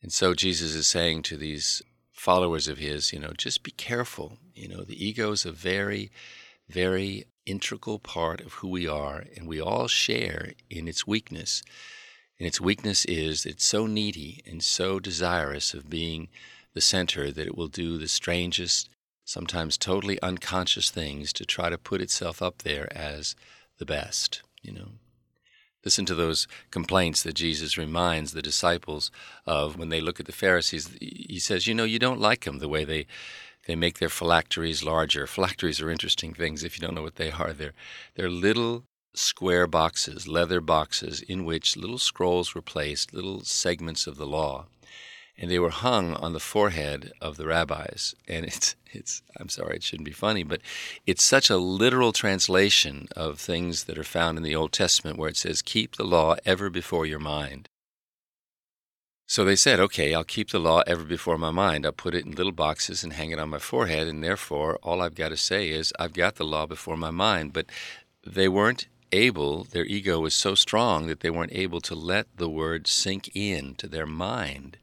And 0.02 0.12
so 0.12 0.35
Jesus 0.35 0.75
is 0.75 0.87
saying 0.87 1.23
to 1.25 1.37
these 1.37 1.83
followers 2.18 2.68
of 2.68 2.78
his, 2.78 3.12
you 3.12 3.18
know, 3.18 3.32
just 3.37 3.62
be 3.62 3.70
careful. 3.70 4.38
You 4.54 4.68
know, 4.68 4.82
the 4.82 5.02
ego 5.04 5.32
is 5.32 5.46
a 5.46 5.52
very, 5.52 6.10
very 6.68 7.26
integral 7.46 7.98
part 7.98 8.40
of 8.40 8.54
who 8.54 8.68
we 8.68 8.88
are, 8.88 9.25
and 9.37 9.46
we 9.46 9.60
all 9.60 9.87
share 9.88 10.52
in 10.68 10.88
its 10.88 11.06
weakness. 11.06 11.62
And 12.38 12.46
its 12.46 12.60
weakness 12.60 13.04
is 13.04 13.46
it's 13.46 13.64
so 13.64 13.87
needy 13.87 14.42
and 14.46 14.62
so 14.62 15.00
desirous 15.00 15.75
of 15.75 15.88
being 15.88 16.28
the 16.75 16.80
center 16.80 17.30
that 17.30 17.46
it 17.46 17.56
will 17.56 17.68
do 17.68 17.98
the 17.98 18.08
strangest, 18.08 18.90
sometimes 19.25 19.78
totally 19.78 20.20
unconscious 20.20 20.90
things 20.90 21.32
to 21.34 21.46
try 21.46 21.70
to 21.70 21.78
put 21.78 22.00
itself 22.00 22.42
up 22.42 22.62
there 22.62 22.88
as 22.96 23.34
the 23.78 23.87
best, 23.87 24.42
you 24.62 24.72
know. 24.72 24.88
Listen 25.88 26.04
to 26.04 26.14
those 26.14 26.47
complaints 26.71 27.23
that 27.23 27.33
Jesus 27.33 27.78
reminds 27.78 28.33
the 28.33 28.42
disciples 28.42 29.11
of 29.47 29.78
when 29.78 29.88
they 29.88 30.02
look 30.02 30.21
at 30.21 30.26
the 30.26 30.33
Pharisees. 30.33 30.95
He 31.00 31.38
says, 31.38 31.66
You 31.66 31.75
know, 31.75 31.85
you 31.85 31.99
don't 31.99 32.21
like 32.21 32.45
them 32.45 32.59
the 32.59 32.68
way 32.68 32.85
they, 32.85 33.07
they 33.66 33.75
make 33.75 33.99
their 33.99 34.11
phylacteries 34.11 34.85
larger. 34.85 35.26
Phylacteries 35.26 35.80
are 35.80 35.90
interesting 35.90 36.35
things 36.35 36.62
if 36.62 36.76
you 36.76 36.87
don't 36.87 36.95
know 36.95 37.00
what 37.00 37.16
they 37.16 37.30
are. 37.30 37.54
They're, 37.54 37.73
they're 38.16 38.28
little 38.28 38.85
square 39.14 39.66
boxes, 39.66 40.28
leather 40.28 40.61
boxes, 40.61 41.23
in 41.23 41.47
which 41.47 41.75
little 41.75 41.97
scrolls 41.97 42.54
were 42.54 42.61
placed, 42.61 43.14
little 43.14 43.42
segments 43.45 44.07
of 44.07 44.18
the 44.18 44.26
law 44.26 44.66
and 45.38 45.50
they 45.50 45.59
were 45.59 45.71
hung 45.71 46.14
on 46.14 46.33
the 46.33 46.40
forehead 46.40 47.12
of 47.21 47.37
the 47.37 47.47
rabbis. 47.47 48.14
And 48.26 48.45
it's, 48.47 48.75
it's, 48.92 49.23
I'm 49.38 49.49
sorry, 49.49 49.76
it 49.76 49.83
shouldn't 49.83 50.07
be 50.07 50.12
funny, 50.12 50.42
but 50.42 50.61
it's 51.07 51.25
such 51.25 51.49
a 51.49 51.57
literal 51.57 52.12
translation 52.12 53.09
of 53.14 53.38
things 53.38 53.85
that 53.85 53.99
are 53.99 54.04
found 54.04 54.37
in 54.37 54.45
the 54.45 54.57
Old 54.57 54.73
Testament 54.73 55.16
where 55.16 55.30
it 55.30 55.37
says, 55.37 55.62
Keep 55.62 55.97
the 55.97 56.04
law 56.04 56.37
ever 56.45 56.68
before 56.68 57.07
your 57.07 57.21
mind. 57.21 57.68
So 59.26 59.45
they 59.45 59.57
said, 59.57 59.78
Okay, 59.78 60.14
I'll 60.14 60.25
keep 60.25 60.50
the 60.50 60.59
law 60.59 60.83
ever 60.87 61.04
before 61.04 61.38
my 61.38 61.50
mind. 61.50 61.87
I'll 61.87 61.92
put 61.92 62.14
it 62.14 62.25
in 62.25 62.33
little 62.33 62.52
boxes 62.52 63.04
and 63.04 63.12
hang 63.12 63.30
it 63.30 63.38
on 63.38 63.50
my 63.50 63.59
forehead, 63.59 64.09
and 64.09 64.25
therefore 64.25 64.78
all 64.83 65.00
I've 65.00 65.14
got 65.14 65.28
to 65.28 65.37
say 65.37 65.68
is, 65.68 65.92
I've 65.99 66.14
got 66.14 66.37
the 66.37 66.45
law 66.45 66.66
before 66.66 66.97
my 66.97 67.11
mind. 67.11 67.52
But 67.52 67.66
they 68.26 68.49
weren't 68.49 68.88
able, 69.12 69.64
their 69.64 69.85
ego 69.85 70.21
was 70.21 70.35
so 70.35 70.54
strong 70.54 71.07
that 71.07 71.21
they 71.21 71.30
weren't 71.30 71.52
able 71.54 71.80
to 71.83 71.95
let 71.95 72.26
the 72.37 72.49
word 72.49 72.87
sink 72.87 73.30
in 73.35 73.75
to 73.76 73.87
their 73.87 74.07
mind. 74.07 74.78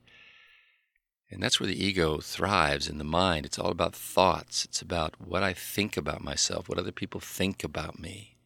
And 1.36 1.44
that's 1.44 1.60
where 1.60 1.68
the 1.68 1.86
ego 1.86 2.20
thrives 2.20 2.88
in 2.88 2.98
the 2.98 3.04
mind. 3.04 3.46
It's 3.46 3.60
all 3.60 3.70
about 3.70 3.94
thoughts. 3.94 4.64
It's 4.64 4.82
about 4.82 5.16
what 5.20 5.44
I 5.44 5.52
think 5.52 5.98
about 5.98 6.24
myself, 6.24 6.70
what 6.70 6.80
other 6.80 6.94
people 6.94 7.20
think 7.20 7.62
about 7.62 8.00
me. 8.00 8.38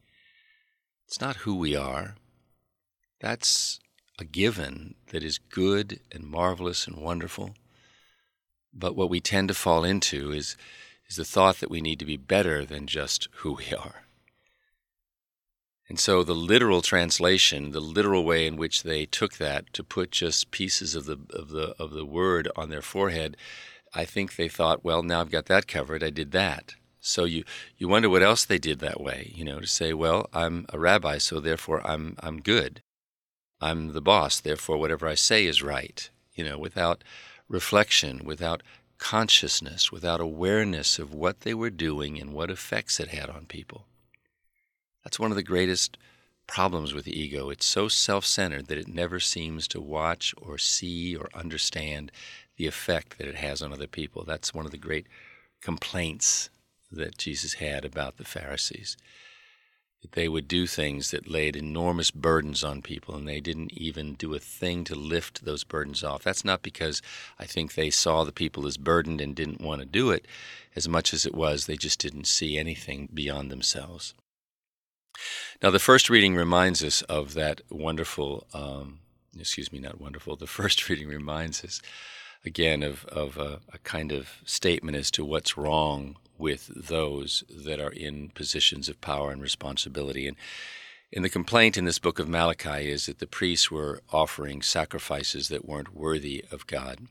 It's 1.06 1.20
not 1.20 1.36
who 1.36 1.54
we 1.54 1.76
are. 1.76 2.16
That's 3.20 3.78
a 4.18 4.24
given 4.24 4.96
that 5.12 5.22
is 5.22 5.38
good 5.38 6.00
and 6.10 6.24
marvelous 6.24 6.88
and 6.88 6.96
wonderful. 6.96 7.54
But 8.74 8.96
what 8.96 9.08
we 9.08 9.20
tend 9.20 9.46
to 9.48 9.54
fall 9.54 9.84
into 9.84 10.32
is, 10.32 10.56
is 11.08 11.14
the 11.14 11.24
thought 11.24 11.60
that 11.60 11.70
we 11.70 11.80
need 11.80 12.00
to 12.00 12.04
be 12.04 12.16
better 12.16 12.64
than 12.64 12.88
just 12.88 13.28
who 13.34 13.52
we 13.52 13.72
are. 13.72 14.02
And 15.90 15.98
so 15.98 16.22
the 16.22 16.36
literal 16.36 16.82
translation, 16.82 17.72
the 17.72 17.80
literal 17.80 18.24
way 18.24 18.46
in 18.46 18.54
which 18.54 18.84
they 18.84 19.06
took 19.06 19.38
that 19.38 19.72
to 19.72 19.82
put 19.82 20.12
just 20.12 20.52
pieces 20.52 20.94
of 20.94 21.04
the 21.04 21.18
of 21.34 21.48
the 21.48 21.74
of 21.80 21.90
the 21.90 22.04
word 22.04 22.48
on 22.54 22.70
their 22.70 22.80
forehead, 22.80 23.36
I 23.92 24.04
think 24.04 24.36
they 24.36 24.46
thought, 24.46 24.84
well, 24.84 25.02
now 25.02 25.20
I've 25.20 25.32
got 25.32 25.46
that 25.46 25.66
covered. 25.66 26.04
I 26.04 26.10
did 26.10 26.30
that. 26.30 26.76
So 27.00 27.24
you, 27.24 27.42
you 27.76 27.88
wonder 27.88 28.08
what 28.08 28.22
else 28.22 28.44
they 28.44 28.58
did 28.58 28.78
that 28.78 29.00
way, 29.00 29.32
you 29.34 29.44
know, 29.44 29.58
to 29.58 29.66
say, 29.66 29.92
well, 29.92 30.28
I'm 30.32 30.64
a 30.68 30.78
rabbi, 30.78 31.18
so 31.18 31.40
therefore 31.40 31.84
I'm, 31.84 32.14
I'm 32.20 32.40
good. 32.40 32.82
I'm 33.60 33.92
the 33.92 34.00
boss, 34.00 34.38
therefore 34.38 34.76
whatever 34.78 35.08
I 35.08 35.14
say 35.14 35.44
is 35.44 35.60
right, 35.60 36.08
you 36.34 36.44
know, 36.44 36.56
without 36.56 37.02
reflection, 37.48 38.20
without 38.24 38.62
consciousness, 38.98 39.90
without 39.90 40.20
awareness 40.20 41.00
of 41.00 41.12
what 41.12 41.40
they 41.40 41.54
were 41.54 41.70
doing 41.70 42.20
and 42.20 42.32
what 42.32 42.50
effects 42.50 43.00
it 43.00 43.08
had 43.08 43.28
on 43.28 43.46
people. 43.46 43.86
That's 45.04 45.18
one 45.18 45.30
of 45.30 45.36
the 45.36 45.42
greatest 45.42 45.96
problems 46.46 46.92
with 46.92 47.04
the 47.04 47.18
ego. 47.18 47.48
It's 47.48 47.64
so 47.64 47.88
self 47.88 48.24
centered 48.26 48.66
that 48.66 48.78
it 48.78 48.88
never 48.88 49.20
seems 49.20 49.68
to 49.68 49.80
watch 49.80 50.34
or 50.40 50.58
see 50.58 51.14
or 51.14 51.28
understand 51.32 52.10
the 52.56 52.66
effect 52.66 53.18
that 53.18 53.28
it 53.28 53.36
has 53.36 53.62
on 53.62 53.72
other 53.72 53.86
people. 53.86 54.24
That's 54.24 54.52
one 54.52 54.64
of 54.64 54.70
the 54.70 54.76
great 54.76 55.06
complaints 55.62 56.50
that 56.90 57.16
Jesus 57.16 57.54
had 57.54 57.84
about 57.84 58.16
the 58.16 58.24
Pharisees. 58.24 58.96
That 60.02 60.12
they 60.12 60.28
would 60.28 60.48
do 60.48 60.66
things 60.66 61.10
that 61.10 61.30
laid 61.30 61.56
enormous 61.56 62.10
burdens 62.10 62.64
on 62.64 62.82
people, 62.82 63.14
and 63.14 63.28
they 63.28 63.40
didn't 63.40 63.72
even 63.74 64.14
do 64.14 64.34
a 64.34 64.38
thing 64.38 64.82
to 64.84 64.94
lift 64.94 65.44
those 65.44 65.62
burdens 65.62 66.02
off. 66.02 66.22
That's 66.22 66.44
not 66.44 66.62
because 66.62 67.00
I 67.38 67.44
think 67.44 67.74
they 67.74 67.90
saw 67.90 68.24
the 68.24 68.32
people 68.32 68.66
as 68.66 68.76
burdened 68.76 69.20
and 69.20 69.36
didn't 69.36 69.60
want 69.60 69.80
to 69.82 69.86
do 69.86 70.10
it, 70.10 70.26
as 70.74 70.88
much 70.88 71.12
as 71.12 71.26
it 71.26 71.34
was 71.34 71.66
they 71.66 71.76
just 71.76 72.00
didn't 72.00 72.26
see 72.26 72.58
anything 72.58 73.08
beyond 73.12 73.50
themselves. 73.50 74.14
Now, 75.62 75.70
the 75.70 75.78
first 75.78 76.10
reading 76.10 76.34
reminds 76.34 76.82
us 76.82 77.02
of 77.02 77.34
that 77.34 77.60
wonderful, 77.70 78.46
um, 78.54 79.00
excuse 79.38 79.72
me, 79.72 79.78
not 79.78 80.00
wonderful, 80.00 80.36
the 80.36 80.46
first 80.60 80.88
reading 80.88 81.08
reminds 81.08 81.64
us 81.64 81.80
again 82.44 82.82
of, 82.82 83.04
of 83.06 83.36
a, 83.36 83.60
a, 83.72 83.78
kind 83.78 84.12
of 84.12 84.40
statement 84.44 84.96
as 84.96 85.10
to 85.10 85.24
what's 85.24 85.58
wrong 85.58 86.16
with 86.38 86.70
those 86.74 87.44
that 87.50 87.78
are 87.78 87.90
in 87.90 88.30
positions 88.30 88.88
of 88.88 89.00
power 89.00 89.30
and 89.30 89.42
responsibility. 89.42 90.26
And 90.26 90.36
in 91.12 91.22
the 91.22 91.28
complaint 91.28 91.76
in 91.76 91.84
this 91.84 91.98
book 91.98 92.18
of 92.18 92.28
Malachi 92.28 92.90
is 92.90 93.06
that 93.06 93.18
the 93.18 93.26
priests 93.26 93.70
were 93.70 94.00
offering 94.10 94.62
sacrifices 94.62 95.48
that 95.48 95.66
weren't 95.66 95.94
worthy 95.94 96.44
of 96.50 96.66
God. 96.66 97.08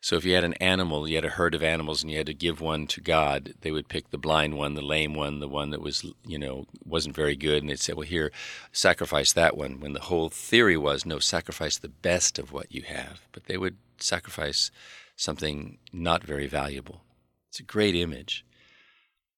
So 0.00 0.16
if 0.16 0.24
you 0.24 0.34
had 0.34 0.44
an 0.44 0.54
animal, 0.54 1.08
you 1.08 1.16
had 1.16 1.24
a 1.24 1.30
herd 1.30 1.54
of 1.54 1.62
animals, 1.62 2.02
and 2.02 2.10
you 2.10 2.18
had 2.18 2.26
to 2.26 2.34
give 2.34 2.60
one 2.60 2.86
to 2.88 3.00
God, 3.00 3.54
they 3.60 3.70
would 3.70 3.88
pick 3.88 4.10
the 4.10 4.18
blind 4.18 4.56
one, 4.56 4.74
the 4.74 4.82
lame 4.82 5.14
one, 5.14 5.40
the 5.40 5.48
one 5.48 5.70
that 5.70 5.82
was, 5.82 6.04
you 6.24 6.38
know, 6.38 6.66
wasn't 6.84 7.16
very 7.16 7.36
good, 7.36 7.62
and 7.62 7.70
they'd 7.70 7.80
say, 7.80 7.92
"Well, 7.92 8.06
here, 8.06 8.30
sacrifice 8.72 9.32
that 9.32 9.56
one." 9.56 9.80
When 9.80 9.92
the 9.92 10.00
whole 10.00 10.28
theory 10.28 10.76
was, 10.76 11.04
no, 11.04 11.18
sacrifice 11.18 11.78
the 11.78 11.88
best 11.88 12.38
of 12.38 12.52
what 12.52 12.72
you 12.72 12.82
have. 12.82 13.22
But 13.32 13.44
they 13.44 13.56
would 13.56 13.76
sacrifice 13.98 14.70
something 15.16 15.78
not 15.92 16.22
very 16.22 16.46
valuable. 16.46 17.02
It's 17.50 17.60
a 17.60 17.64
great 17.64 17.94
image 17.94 18.44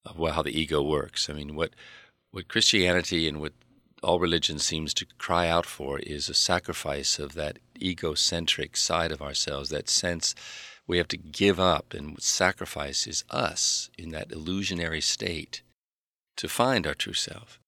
of 0.04 0.16
how 0.34 0.42
the 0.42 0.58
ego 0.58 0.82
works. 0.82 1.30
I 1.30 1.32
mean, 1.32 1.54
what 1.54 1.74
what 2.30 2.48
Christianity 2.48 3.28
and 3.28 3.40
what 3.40 3.54
all 4.02 4.18
religion 4.18 4.58
seems 4.58 4.94
to 4.94 5.06
cry 5.18 5.48
out 5.48 5.66
for 5.66 5.98
is 5.98 6.28
a 6.28 6.34
sacrifice 6.34 7.18
of 7.18 7.34
that 7.34 7.58
egocentric 7.82 8.76
side 8.76 9.12
of 9.12 9.22
ourselves, 9.22 9.70
that 9.70 9.88
sense 9.88 10.34
we 10.86 10.98
have 10.98 11.08
to 11.08 11.16
give 11.16 11.60
up 11.60 11.94
and 11.94 12.20
sacrifice 12.20 13.06
is 13.06 13.24
us 13.30 13.90
in 13.96 14.10
that 14.10 14.32
illusionary 14.32 15.00
state 15.00 15.62
to 16.36 16.48
find 16.48 16.86
our 16.86 16.94
true 16.94 17.12
self. 17.12 17.60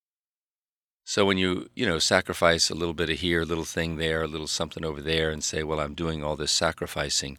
So 1.05 1.25
when 1.25 1.39
you, 1.39 1.69
you 1.75 1.87
know, 1.87 1.99
sacrifice 1.99 2.71
a 2.71 2.75
little 2.75 2.95
bit 2.95 3.11
of 3.11 3.19
here, 3.19 3.43
a 3.43 3.47
little 3.47 3.65
thing 3.65 3.97
there, 3.97 4.23
a 4.23 4.29
little 4.29 4.47
something 4.47 4.85
over 4.85 5.01
there 5.01 5.31
and 5.31 5.43
say, 5.43 5.63
well, 5.63 5.81
I'm 5.81 5.95
doing 5.95 6.23
all 6.23 6.37
this 6.37 6.53
sacrificing, 6.53 7.39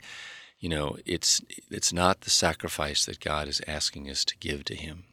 you 0.60 0.70
know, 0.70 0.98
it's 1.06 1.42
it's 1.70 1.92
not 1.92 2.22
the 2.22 2.30
sacrifice 2.30 3.06
that 3.06 3.20
God 3.20 3.48
is 3.48 3.62
asking 3.68 4.10
us 4.10 4.24
to 4.26 4.38
give 4.38 4.64
to 4.66 4.76
him. 4.76 5.04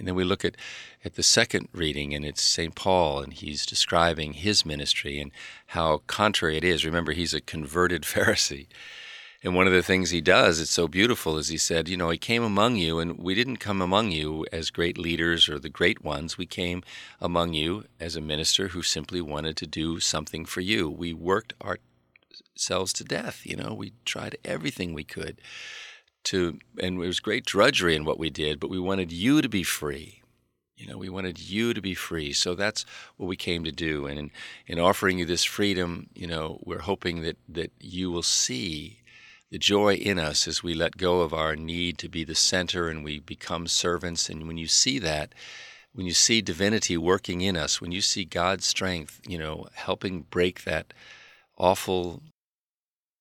And 0.00 0.08
then 0.08 0.14
we 0.14 0.24
look 0.24 0.46
at, 0.46 0.56
at 1.04 1.14
the 1.14 1.22
second 1.22 1.68
reading, 1.72 2.14
and 2.14 2.24
it's 2.24 2.40
St. 2.40 2.74
Paul, 2.74 3.20
and 3.20 3.34
he's 3.34 3.66
describing 3.66 4.32
his 4.32 4.64
ministry 4.64 5.20
and 5.20 5.30
how 5.66 5.98
contrary 6.06 6.56
it 6.56 6.64
is. 6.64 6.86
Remember, 6.86 7.12
he's 7.12 7.34
a 7.34 7.40
converted 7.42 8.02
Pharisee. 8.04 8.66
And 9.44 9.54
one 9.54 9.66
of 9.66 9.74
the 9.74 9.82
things 9.82 10.08
he 10.08 10.22
does, 10.22 10.58
it's 10.58 10.70
so 10.70 10.88
beautiful, 10.88 11.36
is 11.36 11.48
he 11.48 11.58
said, 11.58 11.86
You 11.86 11.98
know, 11.98 12.08
he 12.08 12.16
came 12.16 12.42
among 12.42 12.76
you, 12.76 12.98
and 12.98 13.18
we 13.18 13.34
didn't 13.34 13.58
come 13.58 13.82
among 13.82 14.10
you 14.10 14.46
as 14.50 14.70
great 14.70 14.96
leaders 14.96 15.50
or 15.50 15.58
the 15.58 15.68
great 15.68 16.02
ones. 16.02 16.38
We 16.38 16.46
came 16.46 16.82
among 17.20 17.52
you 17.52 17.84
as 18.00 18.16
a 18.16 18.22
minister 18.22 18.68
who 18.68 18.82
simply 18.82 19.20
wanted 19.20 19.58
to 19.58 19.66
do 19.66 20.00
something 20.00 20.46
for 20.46 20.62
you. 20.62 20.88
We 20.88 21.12
worked 21.12 21.52
ourselves 21.62 22.94
to 22.94 23.04
death, 23.04 23.42
you 23.44 23.56
know, 23.56 23.74
we 23.74 23.92
tried 24.06 24.38
everything 24.46 24.94
we 24.94 25.04
could 25.04 25.42
to, 26.24 26.58
and 26.80 27.02
it 27.02 27.06
was 27.06 27.20
great 27.20 27.44
drudgery 27.44 27.96
in 27.96 28.04
what 28.04 28.18
we 28.18 28.30
did, 28.30 28.60
but 28.60 28.70
we 28.70 28.78
wanted 28.78 29.12
you 29.12 29.42
to 29.42 29.48
be 29.48 29.62
free. 29.62 30.22
You 30.76 30.86
know, 30.86 30.96
we 30.96 31.10
wanted 31.10 31.38
you 31.38 31.74
to 31.74 31.82
be 31.82 31.94
free. 31.94 32.32
So 32.32 32.54
that's 32.54 32.86
what 33.16 33.26
we 33.26 33.36
came 33.36 33.64
to 33.64 33.72
do. 33.72 34.06
And 34.06 34.18
in, 34.18 34.30
in 34.66 34.78
offering 34.78 35.18
you 35.18 35.26
this 35.26 35.44
freedom, 35.44 36.08
you 36.14 36.26
know, 36.26 36.58
we're 36.64 36.80
hoping 36.80 37.20
that, 37.22 37.36
that 37.48 37.70
you 37.78 38.10
will 38.10 38.22
see 38.22 39.00
the 39.50 39.58
joy 39.58 39.94
in 39.94 40.18
us 40.18 40.48
as 40.48 40.62
we 40.62 40.74
let 40.74 40.96
go 40.96 41.20
of 41.20 41.34
our 41.34 41.54
need 41.56 41.98
to 41.98 42.08
be 42.08 42.24
the 42.24 42.34
center 42.34 42.88
and 42.88 43.04
we 43.04 43.18
become 43.18 43.66
servants. 43.66 44.30
And 44.30 44.46
when 44.46 44.56
you 44.56 44.68
see 44.68 44.98
that, 45.00 45.34
when 45.92 46.06
you 46.06 46.14
see 46.14 46.40
divinity 46.40 46.96
working 46.96 47.40
in 47.40 47.56
us, 47.56 47.80
when 47.80 47.92
you 47.92 48.00
see 48.00 48.24
God's 48.24 48.64
strength, 48.64 49.20
you 49.26 49.36
know, 49.36 49.66
helping 49.74 50.22
break 50.22 50.64
that 50.64 50.94
awful 51.58 52.22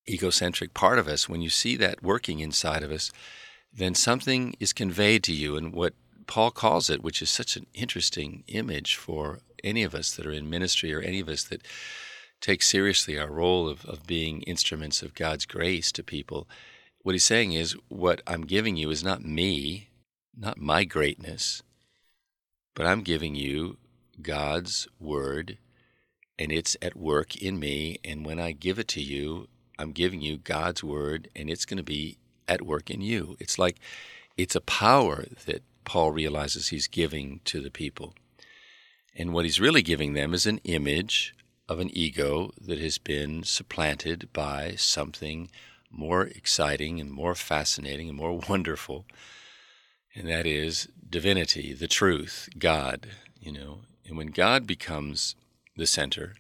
egocentric 0.10 0.74
part 0.74 1.00
of 1.00 1.08
us, 1.08 1.30
when 1.30 1.42
you 1.42 1.50
see 1.50 1.76
that 1.78 2.04
working 2.04 2.40
inside 2.40 2.84
of 2.84 2.92
us, 2.92 3.12
then 3.72 3.94
something 3.96 4.56
is 4.60 4.74
conveyed 4.74 5.24
to 5.24 5.34
you. 5.34 5.56
And 5.56 5.74
what 5.74 5.94
Paul 6.28 6.52
calls 6.52 6.90
it, 6.90 7.04
which 7.04 7.22
is 7.22 7.30
such 7.30 7.56
an 7.56 7.66
interesting 7.74 8.44
image 8.48 8.96
for 8.96 9.40
any 9.64 9.84
of 9.84 9.94
us 9.94 10.16
that 10.16 10.26
are 10.26 10.32
in 10.32 10.50
ministry 10.50 10.94
or 10.94 11.02
any 11.02 11.20
of 11.20 11.30
us 11.30 11.44
that 11.46 11.66
take 12.42 12.62
seriously 12.62 13.18
our 13.20 13.30
role 13.30 13.68
of, 13.68 13.86
of 13.86 14.08
being 14.08 14.42
instruments 14.44 15.02
of 15.02 15.14
God's 15.14 15.46
grace 15.46 15.92
to 15.92 16.04
people, 16.04 16.48
what 17.02 17.14
he's 17.14 17.24
saying 17.24 17.54
is, 17.54 17.76
what 17.88 18.22
I'm 18.28 18.46
giving 18.46 18.76
you 18.76 18.90
is 18.90 19.04
not 19.04 19.24
me, 19.24 19.90
not 20.38 20.58
my 20.58 20.84
greatness, 20.84 21.64
but 22.76 22.86
I'm 22.86 23.02
giving 23.02 23.36
you 23.36 23.78
God's 24.22 24.88
word, 25.00 25.58
and 26.38 26.52
it's 26.52 26.78
at 26.82 26.96
work 26.96 27.36
in 27.38 27.60
me. 27.60 28.00
And 28.04 28.26
when 28.26 28.40
I 28.40 28.52
give 28.52 28.80
it 28.80 28.88
to 28.90 29.02
you, 29.02 29.48
I'm 29.80 29.94
giving 29.94 30.22
you 30.22 30.38
God's 30.38 30.84
word, 30.84 31.30
and 31.36 31.50
it's 31.50 31.66
going 31.66 31.78
to 31.78 31.84
be 31.84 32.18
at 32.48 32.62
work 32.62 32.92
in 32.92 33.00
you. 33.00 33.38
It's 33.40 33.58
like 33.58 33.80
it's 34.38 34.56
a 34.56 34.62
power 34.62 35.26
that 35.46 35.64
Paul 35.86 36.12
realizes 36.12 36.68
he's 36.68 36.88
giving 36.88 37.40
to 37.46 37.62
the 37.62 37.72
people. 37.72 38.14
And 39.16 39.34
what 39.34 39.46
he's 39.46 39.60
really 39.60 39.82
giving 39.82 40.14
them 40.14 40.34
is 40.34 40.46
an 40.46 40.60
image 40.66 41.34
of 41.70 41.80
an 41.80 41.90
ego 41.94 42.52
that 42.60 42.80
has 42.80 42.98
been 42.98 43.44
supplanted 43.44 44.30
by 44.34 44.76
something 44.76 45.50
more 45.90 46.24
exciting 46.24 47.00
and 47.00 47.10
more 47.10 47.34
fascinating 47.34 48.10
and 48.10 48.18
more 48.18 48.40
wonderful. 48.50 49.06
And 50.14 50.28
that 50.28 50.46
is 50.46 50.90
divinity, 51.10 51.74
the 51.74 51.88
truth, 51.88 52.50
God, 52.58 53.08
you 53.40 53.54
know. 53.54 53.80
And 54.06 54.18
when 54.18 54.28
God 54.28 54.68
becomes 54.68 55.36
the 55.78 55.88
center 55.88 56.34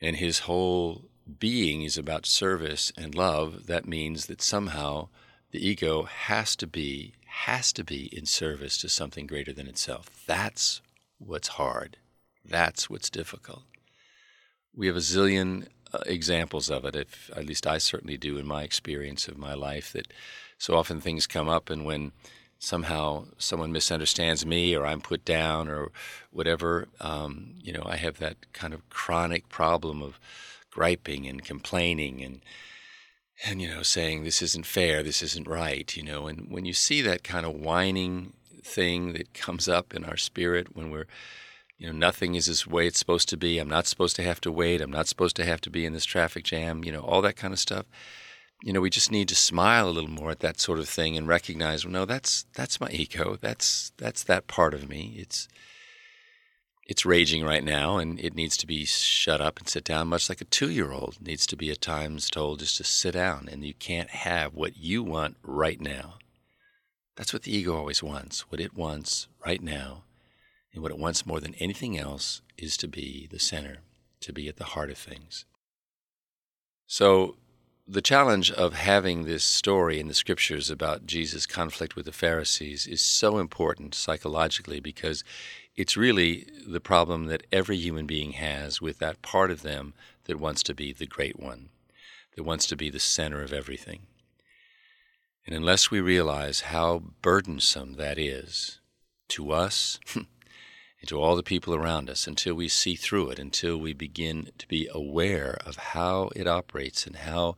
and 0.00 0.16
his 0.16 0.40
whole 0.40 1.09
being 1.38 1.82
is 1.82 1.96
about 1.96 2.26
service 2.26 2.92
and 2.96 3.14
love, 3.14 3.66
that 3.66 3.86
means 3.86 4.26
that 4.26 4.42
somehow 4.42 5.08
the 5.50 5.66
ego 5.66 6.04
has 6.04 6.56
to 6.56 6.66
be 6.66 7.14
has 7.26 7.72
to 7.72 7.84
be 7.84 8.06
in 8.16 8.26
service 8.26 8.76
to 8.78 8.88
something 8.88 9.26
greater 9.26 9.52
than 9.52 9.68
itself. 9.68 10.10
That's 10.26 10.82
what's 11.18 11.48
hard. 11.48 11.96
That's 12.44 12.90
what's 12.90 13.08
difficult. 13.08 13.62
We 14.74 14.88
have 14.88 14.96
a 14.96 15.00
zillion 15.00 15.68
uh, 15.92 16.00
examples 16.06 16.70
of 16.70 16.84
it. 16.84 16.96
If 16.96 17.30
at 17.36 17.46
least 17.46 17.66
I 17.66 17.78
certainly 17.78 18.16
do 18.16 18.36
in 18.36 18.46
my 18.46 18.62
experience 18.62 19.28
of 19.28 19.38
my 19.38 19.54
life, 19.54 19.92
that 19.92 20.12
so 20.58 20.76
often 20.76 21.00
things 21.00 21.26
come 21.26 21.48
up, 21.48 21.70
and 21.70 21.84
when 21.84 22.12
somehow 22.58 23.24
someone 23.38 23.72
misunderstands 23.72 24.44
me 24.44 24.74
or 24.76 24.84
I'm 24.86 25.00
put 25.00 25.24
down 25.24 25.68
or 25.68 25.90
whatever, 26.30 26.88
um, 27.00 27.54
you 27.62 27.72
know, 27.72 27.82
I 27.86 27.96
have 27.96 28.18
that 28.18 28.52
kind 28.52 28.74
of 28.74 28.88
chronic 28.90 29.48
problem 29.48 30.02
of 30.02 30.20
griping 30.70 31.26
and 31.26 31.44
complaining 31.44 32.22
and 32.22 32.40
and 33.44 33.62
you 33.62 33.68
know 33.68 33.82
saying 33.82 34.22
this 34.22 34.42
isn't 34.42 34.66
fair. 34.66 35.02
This 35.02 35.22
isn't 35.22 35.48
right 35.48 35.94
you 35.96 36.02
know? 36.02 36.26
And 36.26 36.50
when 36.50 36.64
you 36.64 36.72
see 36.74 37.02
that 37.02 37.24
kind 37.24 37.46
of 37.46 37.54
whining 37.54 38.34
thing 38.62 39.12
that 39.14 39.34
comes 39.34 39.68
up 39.68 39.94
in 39.94 40.04
our 40.04 40.16
spirit 40.16 40.76
when 40.76 40.90
we're 40.90 41.06
you 41.78 41.86
know 41.86 41.92
nothing 41.92 42.34
is 42.34 42.46
this 42.46 42.66
way 42.66 42.86
it's 42.86 42.98
supposed 42.98 43.28
to 43.30 43.36
be. 43.36 43.58
I'm 43.58 43.68
not 43.68 43.86
supposed 43.86 44.16
to 44.16 44.22
have 44.22 44.40
to 44.42 44.52
wait. 44.52 44.80
I'm 44.80 44.90
not 44.90 45.08
supposed 45.08 45.36
to 45.36 45.44
have 45.44 45.60
to 45.62 45.70
be 45.70 45.86
in 45.86 45.92
this 45.92 46.04
traffic 46.04 46.44
jam 46.44 46.84
you 46.84 46.92
know 46.92 47.00
all 47.00 47.22
that 47.22 47.36
kind 47.36 47.52
of 47.52 47.58
stuff 47.58 47.86
you 48.62 48.72
know 48.72 48.80
we 48.80 48.90
just 48.90 49.10
need 49.10 49.28
to 49.28 49.34
smile 49.34 49.88
a 49.88 49.90
little 49.90 50.10
more 50.10 50.30
at 50.30 50.40
that 50.40 50.60
sort 50.60 50.78
of 50.78 50.88
thing 50.88 51.16
and 51.16 51.26
recognize 51.26 51.84
well 51.84 51.92
no 51.92 52.04
that's 52.04 52.44
that's 52.54 52.80
my 52.80 52.88
ego. 52.90 53.38
That's 53.40 53.92
that's 53.96 54.24
that 54.24 54.46
part 54.46 54.74
of 54.74 54.88
me. 54.88 55.14
It's 55.18 55.48
it's 56.90 57.06
raging 57.06 57.44
right 57.44 57.62
now 57.62 57.98
and 57.98 58.18
it 58.18 58.34
needs 58.34 58.56
to 58.56 58.66
be 58.66 58.84
shut 58.84 59.40
up 59.40 59.60
and 59.60 59.68
sit 59.68 59.84
down, 59.84 60.08
much 60.08 60.28
like 60.28 60.40
a 60.40 60.44
two 60.46 60.68
year 60.68 60.90
old 60.90 61.16
needs 61.24 61.46
to 61.46 61.56
be 61.56 61.70
at 61.70 61.80
times 61.80 62.28
told 62.28 62.58
just 62.58 62.78
to 62.78 62.84
sit 62.84 63.12
down 63.12 63.48
and 63.50 63.64
you 63.64 63.72
can't 63.74 64.10
have 64.10 64.54
what 64.54 64.76
you 64.76 65.00
want 65.04 65.36
right 65.44 65.80
now. 65.80 66.18
That's 67.14 67.32
what 67.32 67.44
the 67.44 67.56
ego 67.56 67.76
always 67.76 68.02
wants. 68.02 68.40
What 68.50 68.60
it 68.60 68.74
wants 68.74 69.28
right 69.46 69.62
now, 69.62 70.02
and 70.74 70.82
what 70.82 70.90
it 70.90 70.98
wants 70.98 71.24
more 71.24 71.38
than 71.38 71.54
anything 71.60 71.96
else, 71.96 72.42
is 72.58 72.76
to 72.78 72.88
be 72.88 73.28
the 73.30 73.38
center, 73.38 73.78
to 74.22 74.32
be 74.32 74.48
at 74.48 74.56
the 74.56 74.64
heart 74.64 74.90
of 74.90 74.98
things. 74.98 75.44
So, 76.86 77.36
the 77.86 78.02
challenge 78.02 78.52
of 78.52 78.74
having 78.74 79.24
this 79.24 79.42
story 79.42 79.98
in 79.98 80.06
the 80.06 80.14
scriptures 80.14 80.70
about 80.70 81.06
Jesus' 81.06 81.44
conflict 81.44 81.96
with 81.96 82.06
the 82.06 82.12
Pharisees 82.12 82.86
is 82.86 83.00
so 83.00 83.38
important 83.38 83.94
psychologically 83.94 84.78
because 84.78 85.24
it's 85.76 85.96
really 85.96 86.46
the 86.66 86.80
problem 86.80 87.26
that 87.26 87.46
every 87.52 87.76
human 87.76 88.06
being 88.06 88.32
has 88.32 88.80
with 88.80 88.98
that 88.98 89.22
part 89.22 89.50
of 89.50 89.62
them 89.62 89.94
that 90.24 90.40
wants 90.40 90.62
to 90.64 90.74
be 90.74 90.92
the 90.92 91.06
great 91.06 91.38
one, 91.38 91.68
that 92.36 92.42
wants 92.42 92.66
to 92.66 92.76
be 92.76 92.90
the 92.90 93.00
center 93.00 93.42
of 93.42 93.52
everything. 93.52 94.00
And 95.46 95.56
unless 95.56 95.90
we 95.90 96.00
realize 96.00 96.62
how 96.62 97.02
burdensome 97.22 97.94
that 97.94 98.18
is 98.18 98.80
to 99.28 99.52
us 99.52 99.98
and 100.14 100.26
to 101.06 101.20
all 101.20 101.34
the 101.34 101.42
people 101.42 101.74
around 101.74 102.10
us, 102.10 102.26
until 102.26 102.54
we 102.54 102.68
see 102.68 102.94
through 102.94 103.30
it, 103.30 103.38
until 103.38 103.78
we 103.78 103.92
begin 103.92 104.50
to 104.58 104.68
be 104.68 104.88
aware 104.92 105.56
of 105.64 105.76
how 105.76 106.30
it 106.36 106.46
operates 106.46 107.06
and 107.06 107.16
how, 107.16 107.56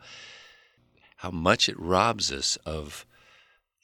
how 1.19 1.31
much 1.31 1.69
it 1.69 1.79
robs 1.79 2.31
us 2.31 2.57
of 2.65 3.05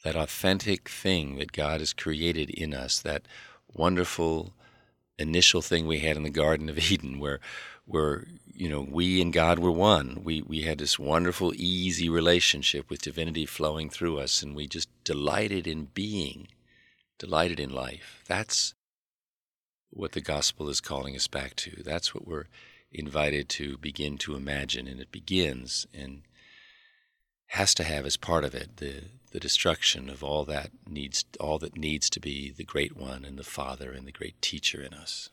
that 0.03 0.15
authentic 0.15 0.87
thing 0.87 1.37
that 1.37 1.51
God 1.51 1.81
has 1.81 1.91
created 1.91 2.49
in 2.49 2.73
us, 2.73 2.99
that 3.01 3.27
wonderful 3.73 4.53
initial 5.17 5.61
thing 5.61 5.85
we 5.85 5.99
had 5.99 6.17
in 6.17 6.23
the 6.23 6.29
Garden 6.29 6.69
of 6.69 6.91
Eden, 6.91 7.19
where 7.19 7.39
where 7.85 8.25
you 8.53 8.69
know 8.69 8.81
we 8.81 9.21
and 9.21 9.33
God 9.33 9.59
were 9.59 9.71
one. 9.71 10.21
We 10.23 10.41
we 10.41 10.61
had 10.61 10.77
this 10.77 10.97
wonderful, 10.99 11.53
easy 11.55 12.09
relationship 12.09 12.89
with 12.89 13.01
divinity 13.01 13.45
flowing 13.45 13.89
through 13.89 14.19
us, 14.19 14.41
and 14.41 14.55
we 14.55 14.67
just 14.67 14.89
delighted 15.03 15.67
in 15.67 15.85
being, 15.93 16.47
delighted 17.17 17.59
in 17.59 17.69
life. 17.69 18.23
That's 18.27 18.73
what 19.91 20.11
the 20.11 20.21
gospel 20.21 20.69
is 20.69 20.81
calling 20.81 21.15
us 21.15 21.27
back 21.27 21.55
to. 21.55 21.81
That's 21.83 22.13
what 22.13 22.27
we're 22.27 22.47
invited 22.91 23.49
to 23.49 23.77
begin 23.77 24.17
to 24.19 24.35
imagine, 24.35 24.87
and 24.87 24.99
it 24.99 25.11
begins 25.11 25.87
and 25.93 26.21
has 27.49 27.73
to 27.73 27.83
have 27.83 28.05
as 28.05 28.17
part 28.17 28.43
of 28.43 28.53
it 28.55 28.77
the 28.77 29.03
the 29.31 29.39
destruction 29.39 30.09
of 30.09 30.23
all 30.23 30.43
that 30.45 30.71
needs 30.87 31.25
all 31.39 31.59
that 31.59 31.77
needs 31.77 32.09
to 32.09 32.19
be 32.19 32.51
the 32.51 32.63
great 32.63 32.95
one 32.97 33.23
and 33.23 33.37
the 33.37 33.43
father 33.43 33.91
and 33.91 34.07
the 34.07 34.11
great 34.11 34.41
teacher 34.41 34.81
in 34.81 34.93
us 34.93 35.29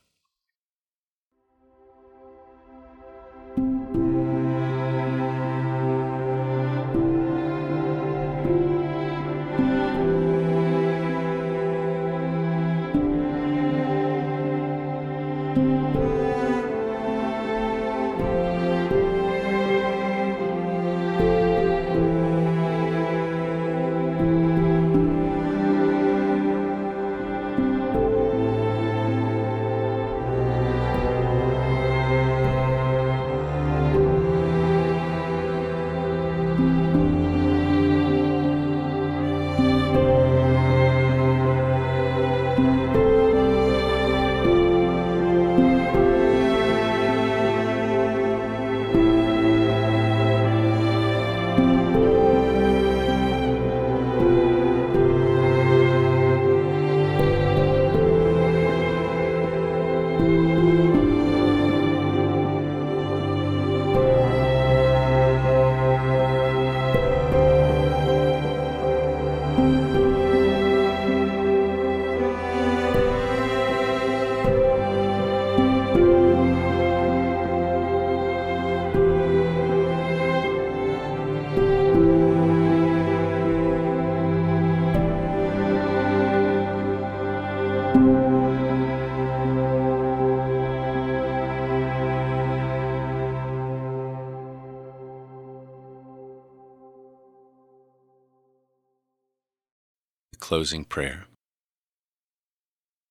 closing 100.46 100.84
prayer. 100.84 101.24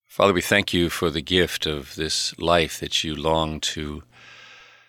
Father, 0.06 0.32
we 0.32 0.39
thank 0.39 0.74
you 0.74 0.89
for 0.89 1.10
the 1.10 1.21
gift 1.21 1.65
of 1.65 1.95
this 1.95 2.34
life 2.39 2.80
that 2.80 3.04
you 3.04 3.13
long 3.13 3.60
to 3.60 4.04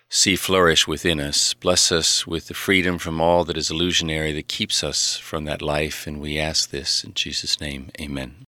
see 0.09 0.37
flourish 0.37 0.87
within 0.87 1.19
us. 1.19 1.53
Bless 1.53 1.91
us 1.91 2.25
with 2.25 2.47
the 2.47 2.53
freedom 2.53 2.99
from 2.99 3.19
all 3.19 3.43
that 3.43 3.57
is 3.57 3.69
illusionary 3.69 4.31
that 4.31 4.47
keeps 4.47 4.81
us 4.81 5.17
from 5.17 5.43
that 5.43 5.61
life, 5.61 6.07
and 6.07 6.21
we 6.21 6.39
ask 6.39 6.69
this 6.69 7.03
in 7.03 7.13
Jesus' 7.13 7.59
name. 7.59 7.89
Amen. 7.99 8.45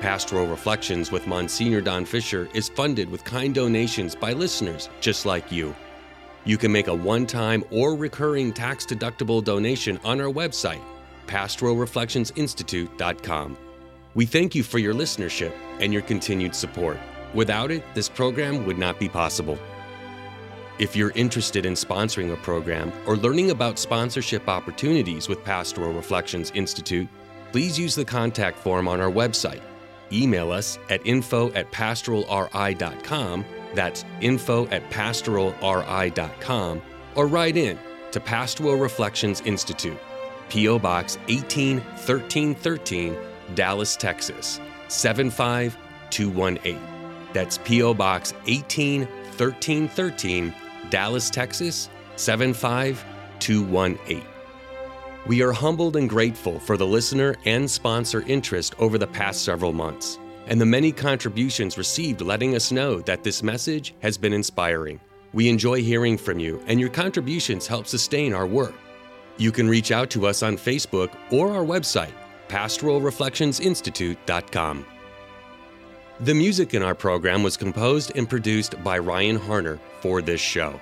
Pastoral 0.00 0.48
Reflections 0.48 1.12
with 1.12 1.28
Monsignor 1.28 1.82
Don 1.82 2.04
Fisher 2.04 2.48
is 2.52 2.68
funded 2.68 3.08
with 3.08 3.22
kind 3.22 3.54
donations 3.54 4.16
by 4.16 4.32
listeners 4.32 4.88
just 5.00 5.24
like 5.24 5.52
you. 5.52 5.72
You 6.44 6.56
can 6.56 6.72
make 6.72 6.88
a 6.88 6.94
one 6.94 7.26
time 7.26 7.62
or 7.70 7.94
recurring 7.94 8.52
tax 8.52 8.86
deductible 8.86 9.44
donation 9.44 10.00
on 10.04 10.20
our 10.20 10.32
website, 10.32 10.82
pastoralreflectionsinstitute.com. 11.26 13.56
We 14.14 14.26
thank 14.26 14.54
you 14.54 14.62
for 14.62 14.78
your 14.78 14.94
listenership 14.94 15.52
and 15.78 15.92
your 15.92 16.02
continued 16.02 16.54
support. 16.54 16.98
Without 17.34 17.70
it, 17.70 17.84
this 17.94 18.08
program 18.08 18.66
would 18.66 18.78
not 18.78 18.98
be 18.98 19.08
possible. 19.08 19.58
If 20.78 20.96
you're 20.96 21.10
interested 21.10 21.66
in 21.66 21.74
sponsoring 21.74 22.32
a 22.32 22.36
program 22.38 22.90
or 23.06 23.16
learning 23.16 23.50
about 23.50 23.78
sponsorship 23.78 24.48
opportunities 24.48 25.28
with 25.28 25.44
Pastoral 25.44 25.92
Reflections 25.92 26.50
Institute, 26.54 27.06
please 27.52 27.78
use 27.78 27.94
the 27.94 28.04
contact 28.04 28.58
form 28.58 28.88
on 28.88 29.00
our 29.00 29.10
website. 29.10 29.60
Email 30.10 30.50
us 30.50 30.78
at 30.88 31.06
info 31.06 31.52
at 31.52 31.70
pastoralri.com 31.70 33.44
that's 33.74 34.04
info 34.20 34.68
at 34.68 34.88
pastoralri.com 34.90 36.82
or 37.14 37.26
write 37.26 37.56
in 37.56 37.78
to 38.12 38.20
Pastoral 38.20 38.76
Reflections 38.76 39.40
Institute, 39.42 39.98
P.O. 40.48 40.78
Box 40.78 41.16
181313, 41.28 43.16
Dallas, 43.54 43.96
Texas 43.96 44.58
75218. 44.88 46.78
That's 47.32 47.58
P.O. 47.58 47.94
Box 47.94 48.32
181313, 48.32 50.54
Dallas, 50.90 51.30
Texas 51.30 51.88
75218. 52.16 54.24
We 55.26 55.42
are 55.42 55.52
humbled 55.52 55.96
and 55.96 56.08
grateful 56.08 56.58
for 56.58 56.78
the 56.78 56.86
listener 56.86 57.36
and 57.44 57.70
sponsor 57.70 58.22
interest 58.22 58.74
over 58.78 58.96
the 58.98 59.06
past 59.06 59.44
several 59.44 59.72
months 59.72 60.18
and 60.50 60.60
the 60.60 60.66
many 60.66 60.92
contributions 60.92 61.78
received 61.78 62.20
letting 62.20 62.54
us 62.56 62.72
know 62.72 63.00
that 63.02 63.22
this 63.22 63.40
message 63.42 63.94
has 64.00 64.18
been 64.18 64.32
inspiring. 64.32 64.98
We 65.32 65.48
enjoy 65.48 65.80
hearing 65.80 66.18
from 66.18 66.40
you, 66.40 66.60
and 66.66 66.80
your 66.80 66.88
contributions 66.90 67.68
help 67.68 67.86
sustain 67.86 68.34
our 68.34 68.48
work. 68.48 68.74
You 69.38 69.52
can 69.52 69.68
reach 69.68 69.92
out 69.92 70.10
to 70.10 70.26
us 70.26 70.42
on 70.42 70.56
Facebook 70.56 71.12
or 71.30 71.52
our 71.52 71.64
website, 71.64 72.10
pastoralreflectionsinstitute.com. 72.48 74.86
The 76.18 76.34
music 76.34 76.74
in 76.74 76.82
our 76.82 76.96
program 76.96 77.44
was 77.44 77.56
composed 77.56 78.10
and 78.16 78.28
produced 78.28 78.82
by 78.82 78.98
Ryan 78.98 79.38
Harner 79.38 79.78
for 80.00 80.20
this 80.20 80.40
show. 80.40 80.80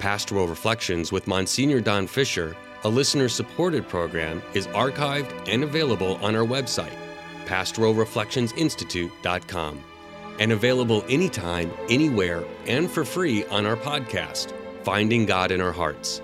Pastoral 0.00 0.48
Reflections 0.48 1.12
with 1.12 1.28
Monsignor 1.28 1.80
Don 1.80 2.08
Fisher, 2.08 2.56
a 2.82 2.88
listener 2.88 3.28
supported 3.28 3.86
program, 3.88 4.42
is 4.54 4.66
archived 4.68 5.48
and 5.48 5.62
available 5.62 6.16
on 6.16 6.34
our 6.34 6.44
website 6.44 6.90
pastoralreflectionsinstitute.com 7.46 9.84
and 10.40 10.52
available 10.52 11.04
anytime, 11.08 11.70
anywhere, 11.88 12.44
and 12.66 12.90
for 12.90 13.04
free 13.04 13.44
on 13.46 13.66
our 13.66 13.76
podcast, 13.76 14.52
Finding 14.82 15.26
God 15.26 15.52
in 15.52 15.60
Our 15.60 15.72
Hearts. 15.72 16.22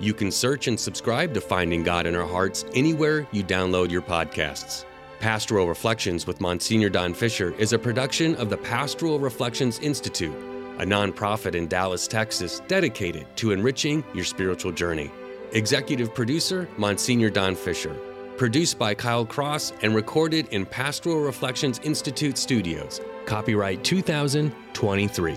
You 0.00 0.14
can 0.14 0.30
search 0.30 0.68
and 0.68 0.78
subscribe 0.78 1.34
to 1.34 1.40
Finding 1.40 1.82
God 1.82 2.06
in 2.06 2.14
Our 2.14 2.26
Hearts 2.26 2.64
anywhere 2.72 3.26
you 3.32 3.42
download 3.42 3.90
your 3.90 4.02
podcasts. 4.02 4.84
Pastoral 5.18 5.66
Reflections 5.66 6.26
with 6.26 6.40
Monsignor 6.40 6.88
Don 6.88 7.12
Fisher 7.12 7.52
is 7.58 7.72
a 7.72 7.78
production 7.78 8.36
of 8.36 8.48
the 8.48 8.56
Pastoral 8.56 9.18
Reflections 9.18 9.80
Institute, 9.80 10.34
a 10.78 10.84
nonprofit 10.84 11.56
in 11.56 11.66
Dallas, 11.66 12.06
Texas 12.06 12.62
dedicated 12.68 13.26
to 13.36 13.50
enriching 13.50 14.04
your 14.14 14.24
spiritual 14.24 14.70
journey. 14.70 15.10
Executive 15.52 16.14
producer 16.14 16.68
Monsignor 16.76 17.30
Don 17.30 17.56
Fisher. 17.56 17.96
Produced 18.38 18.78
by 18.78 18.94
Kyle 18.94 19.26
Cross 19.26 19.72
and 19.82 19.96
recorded 19.96 20.46
in 20.52 20.64
Pastoral 20.64 21.18
Reflections 21.18 21.80
Institute 21.82 22.38
studios. 22.38 23.00
Copyright 23.26 23.82
2023. 23.82 25.36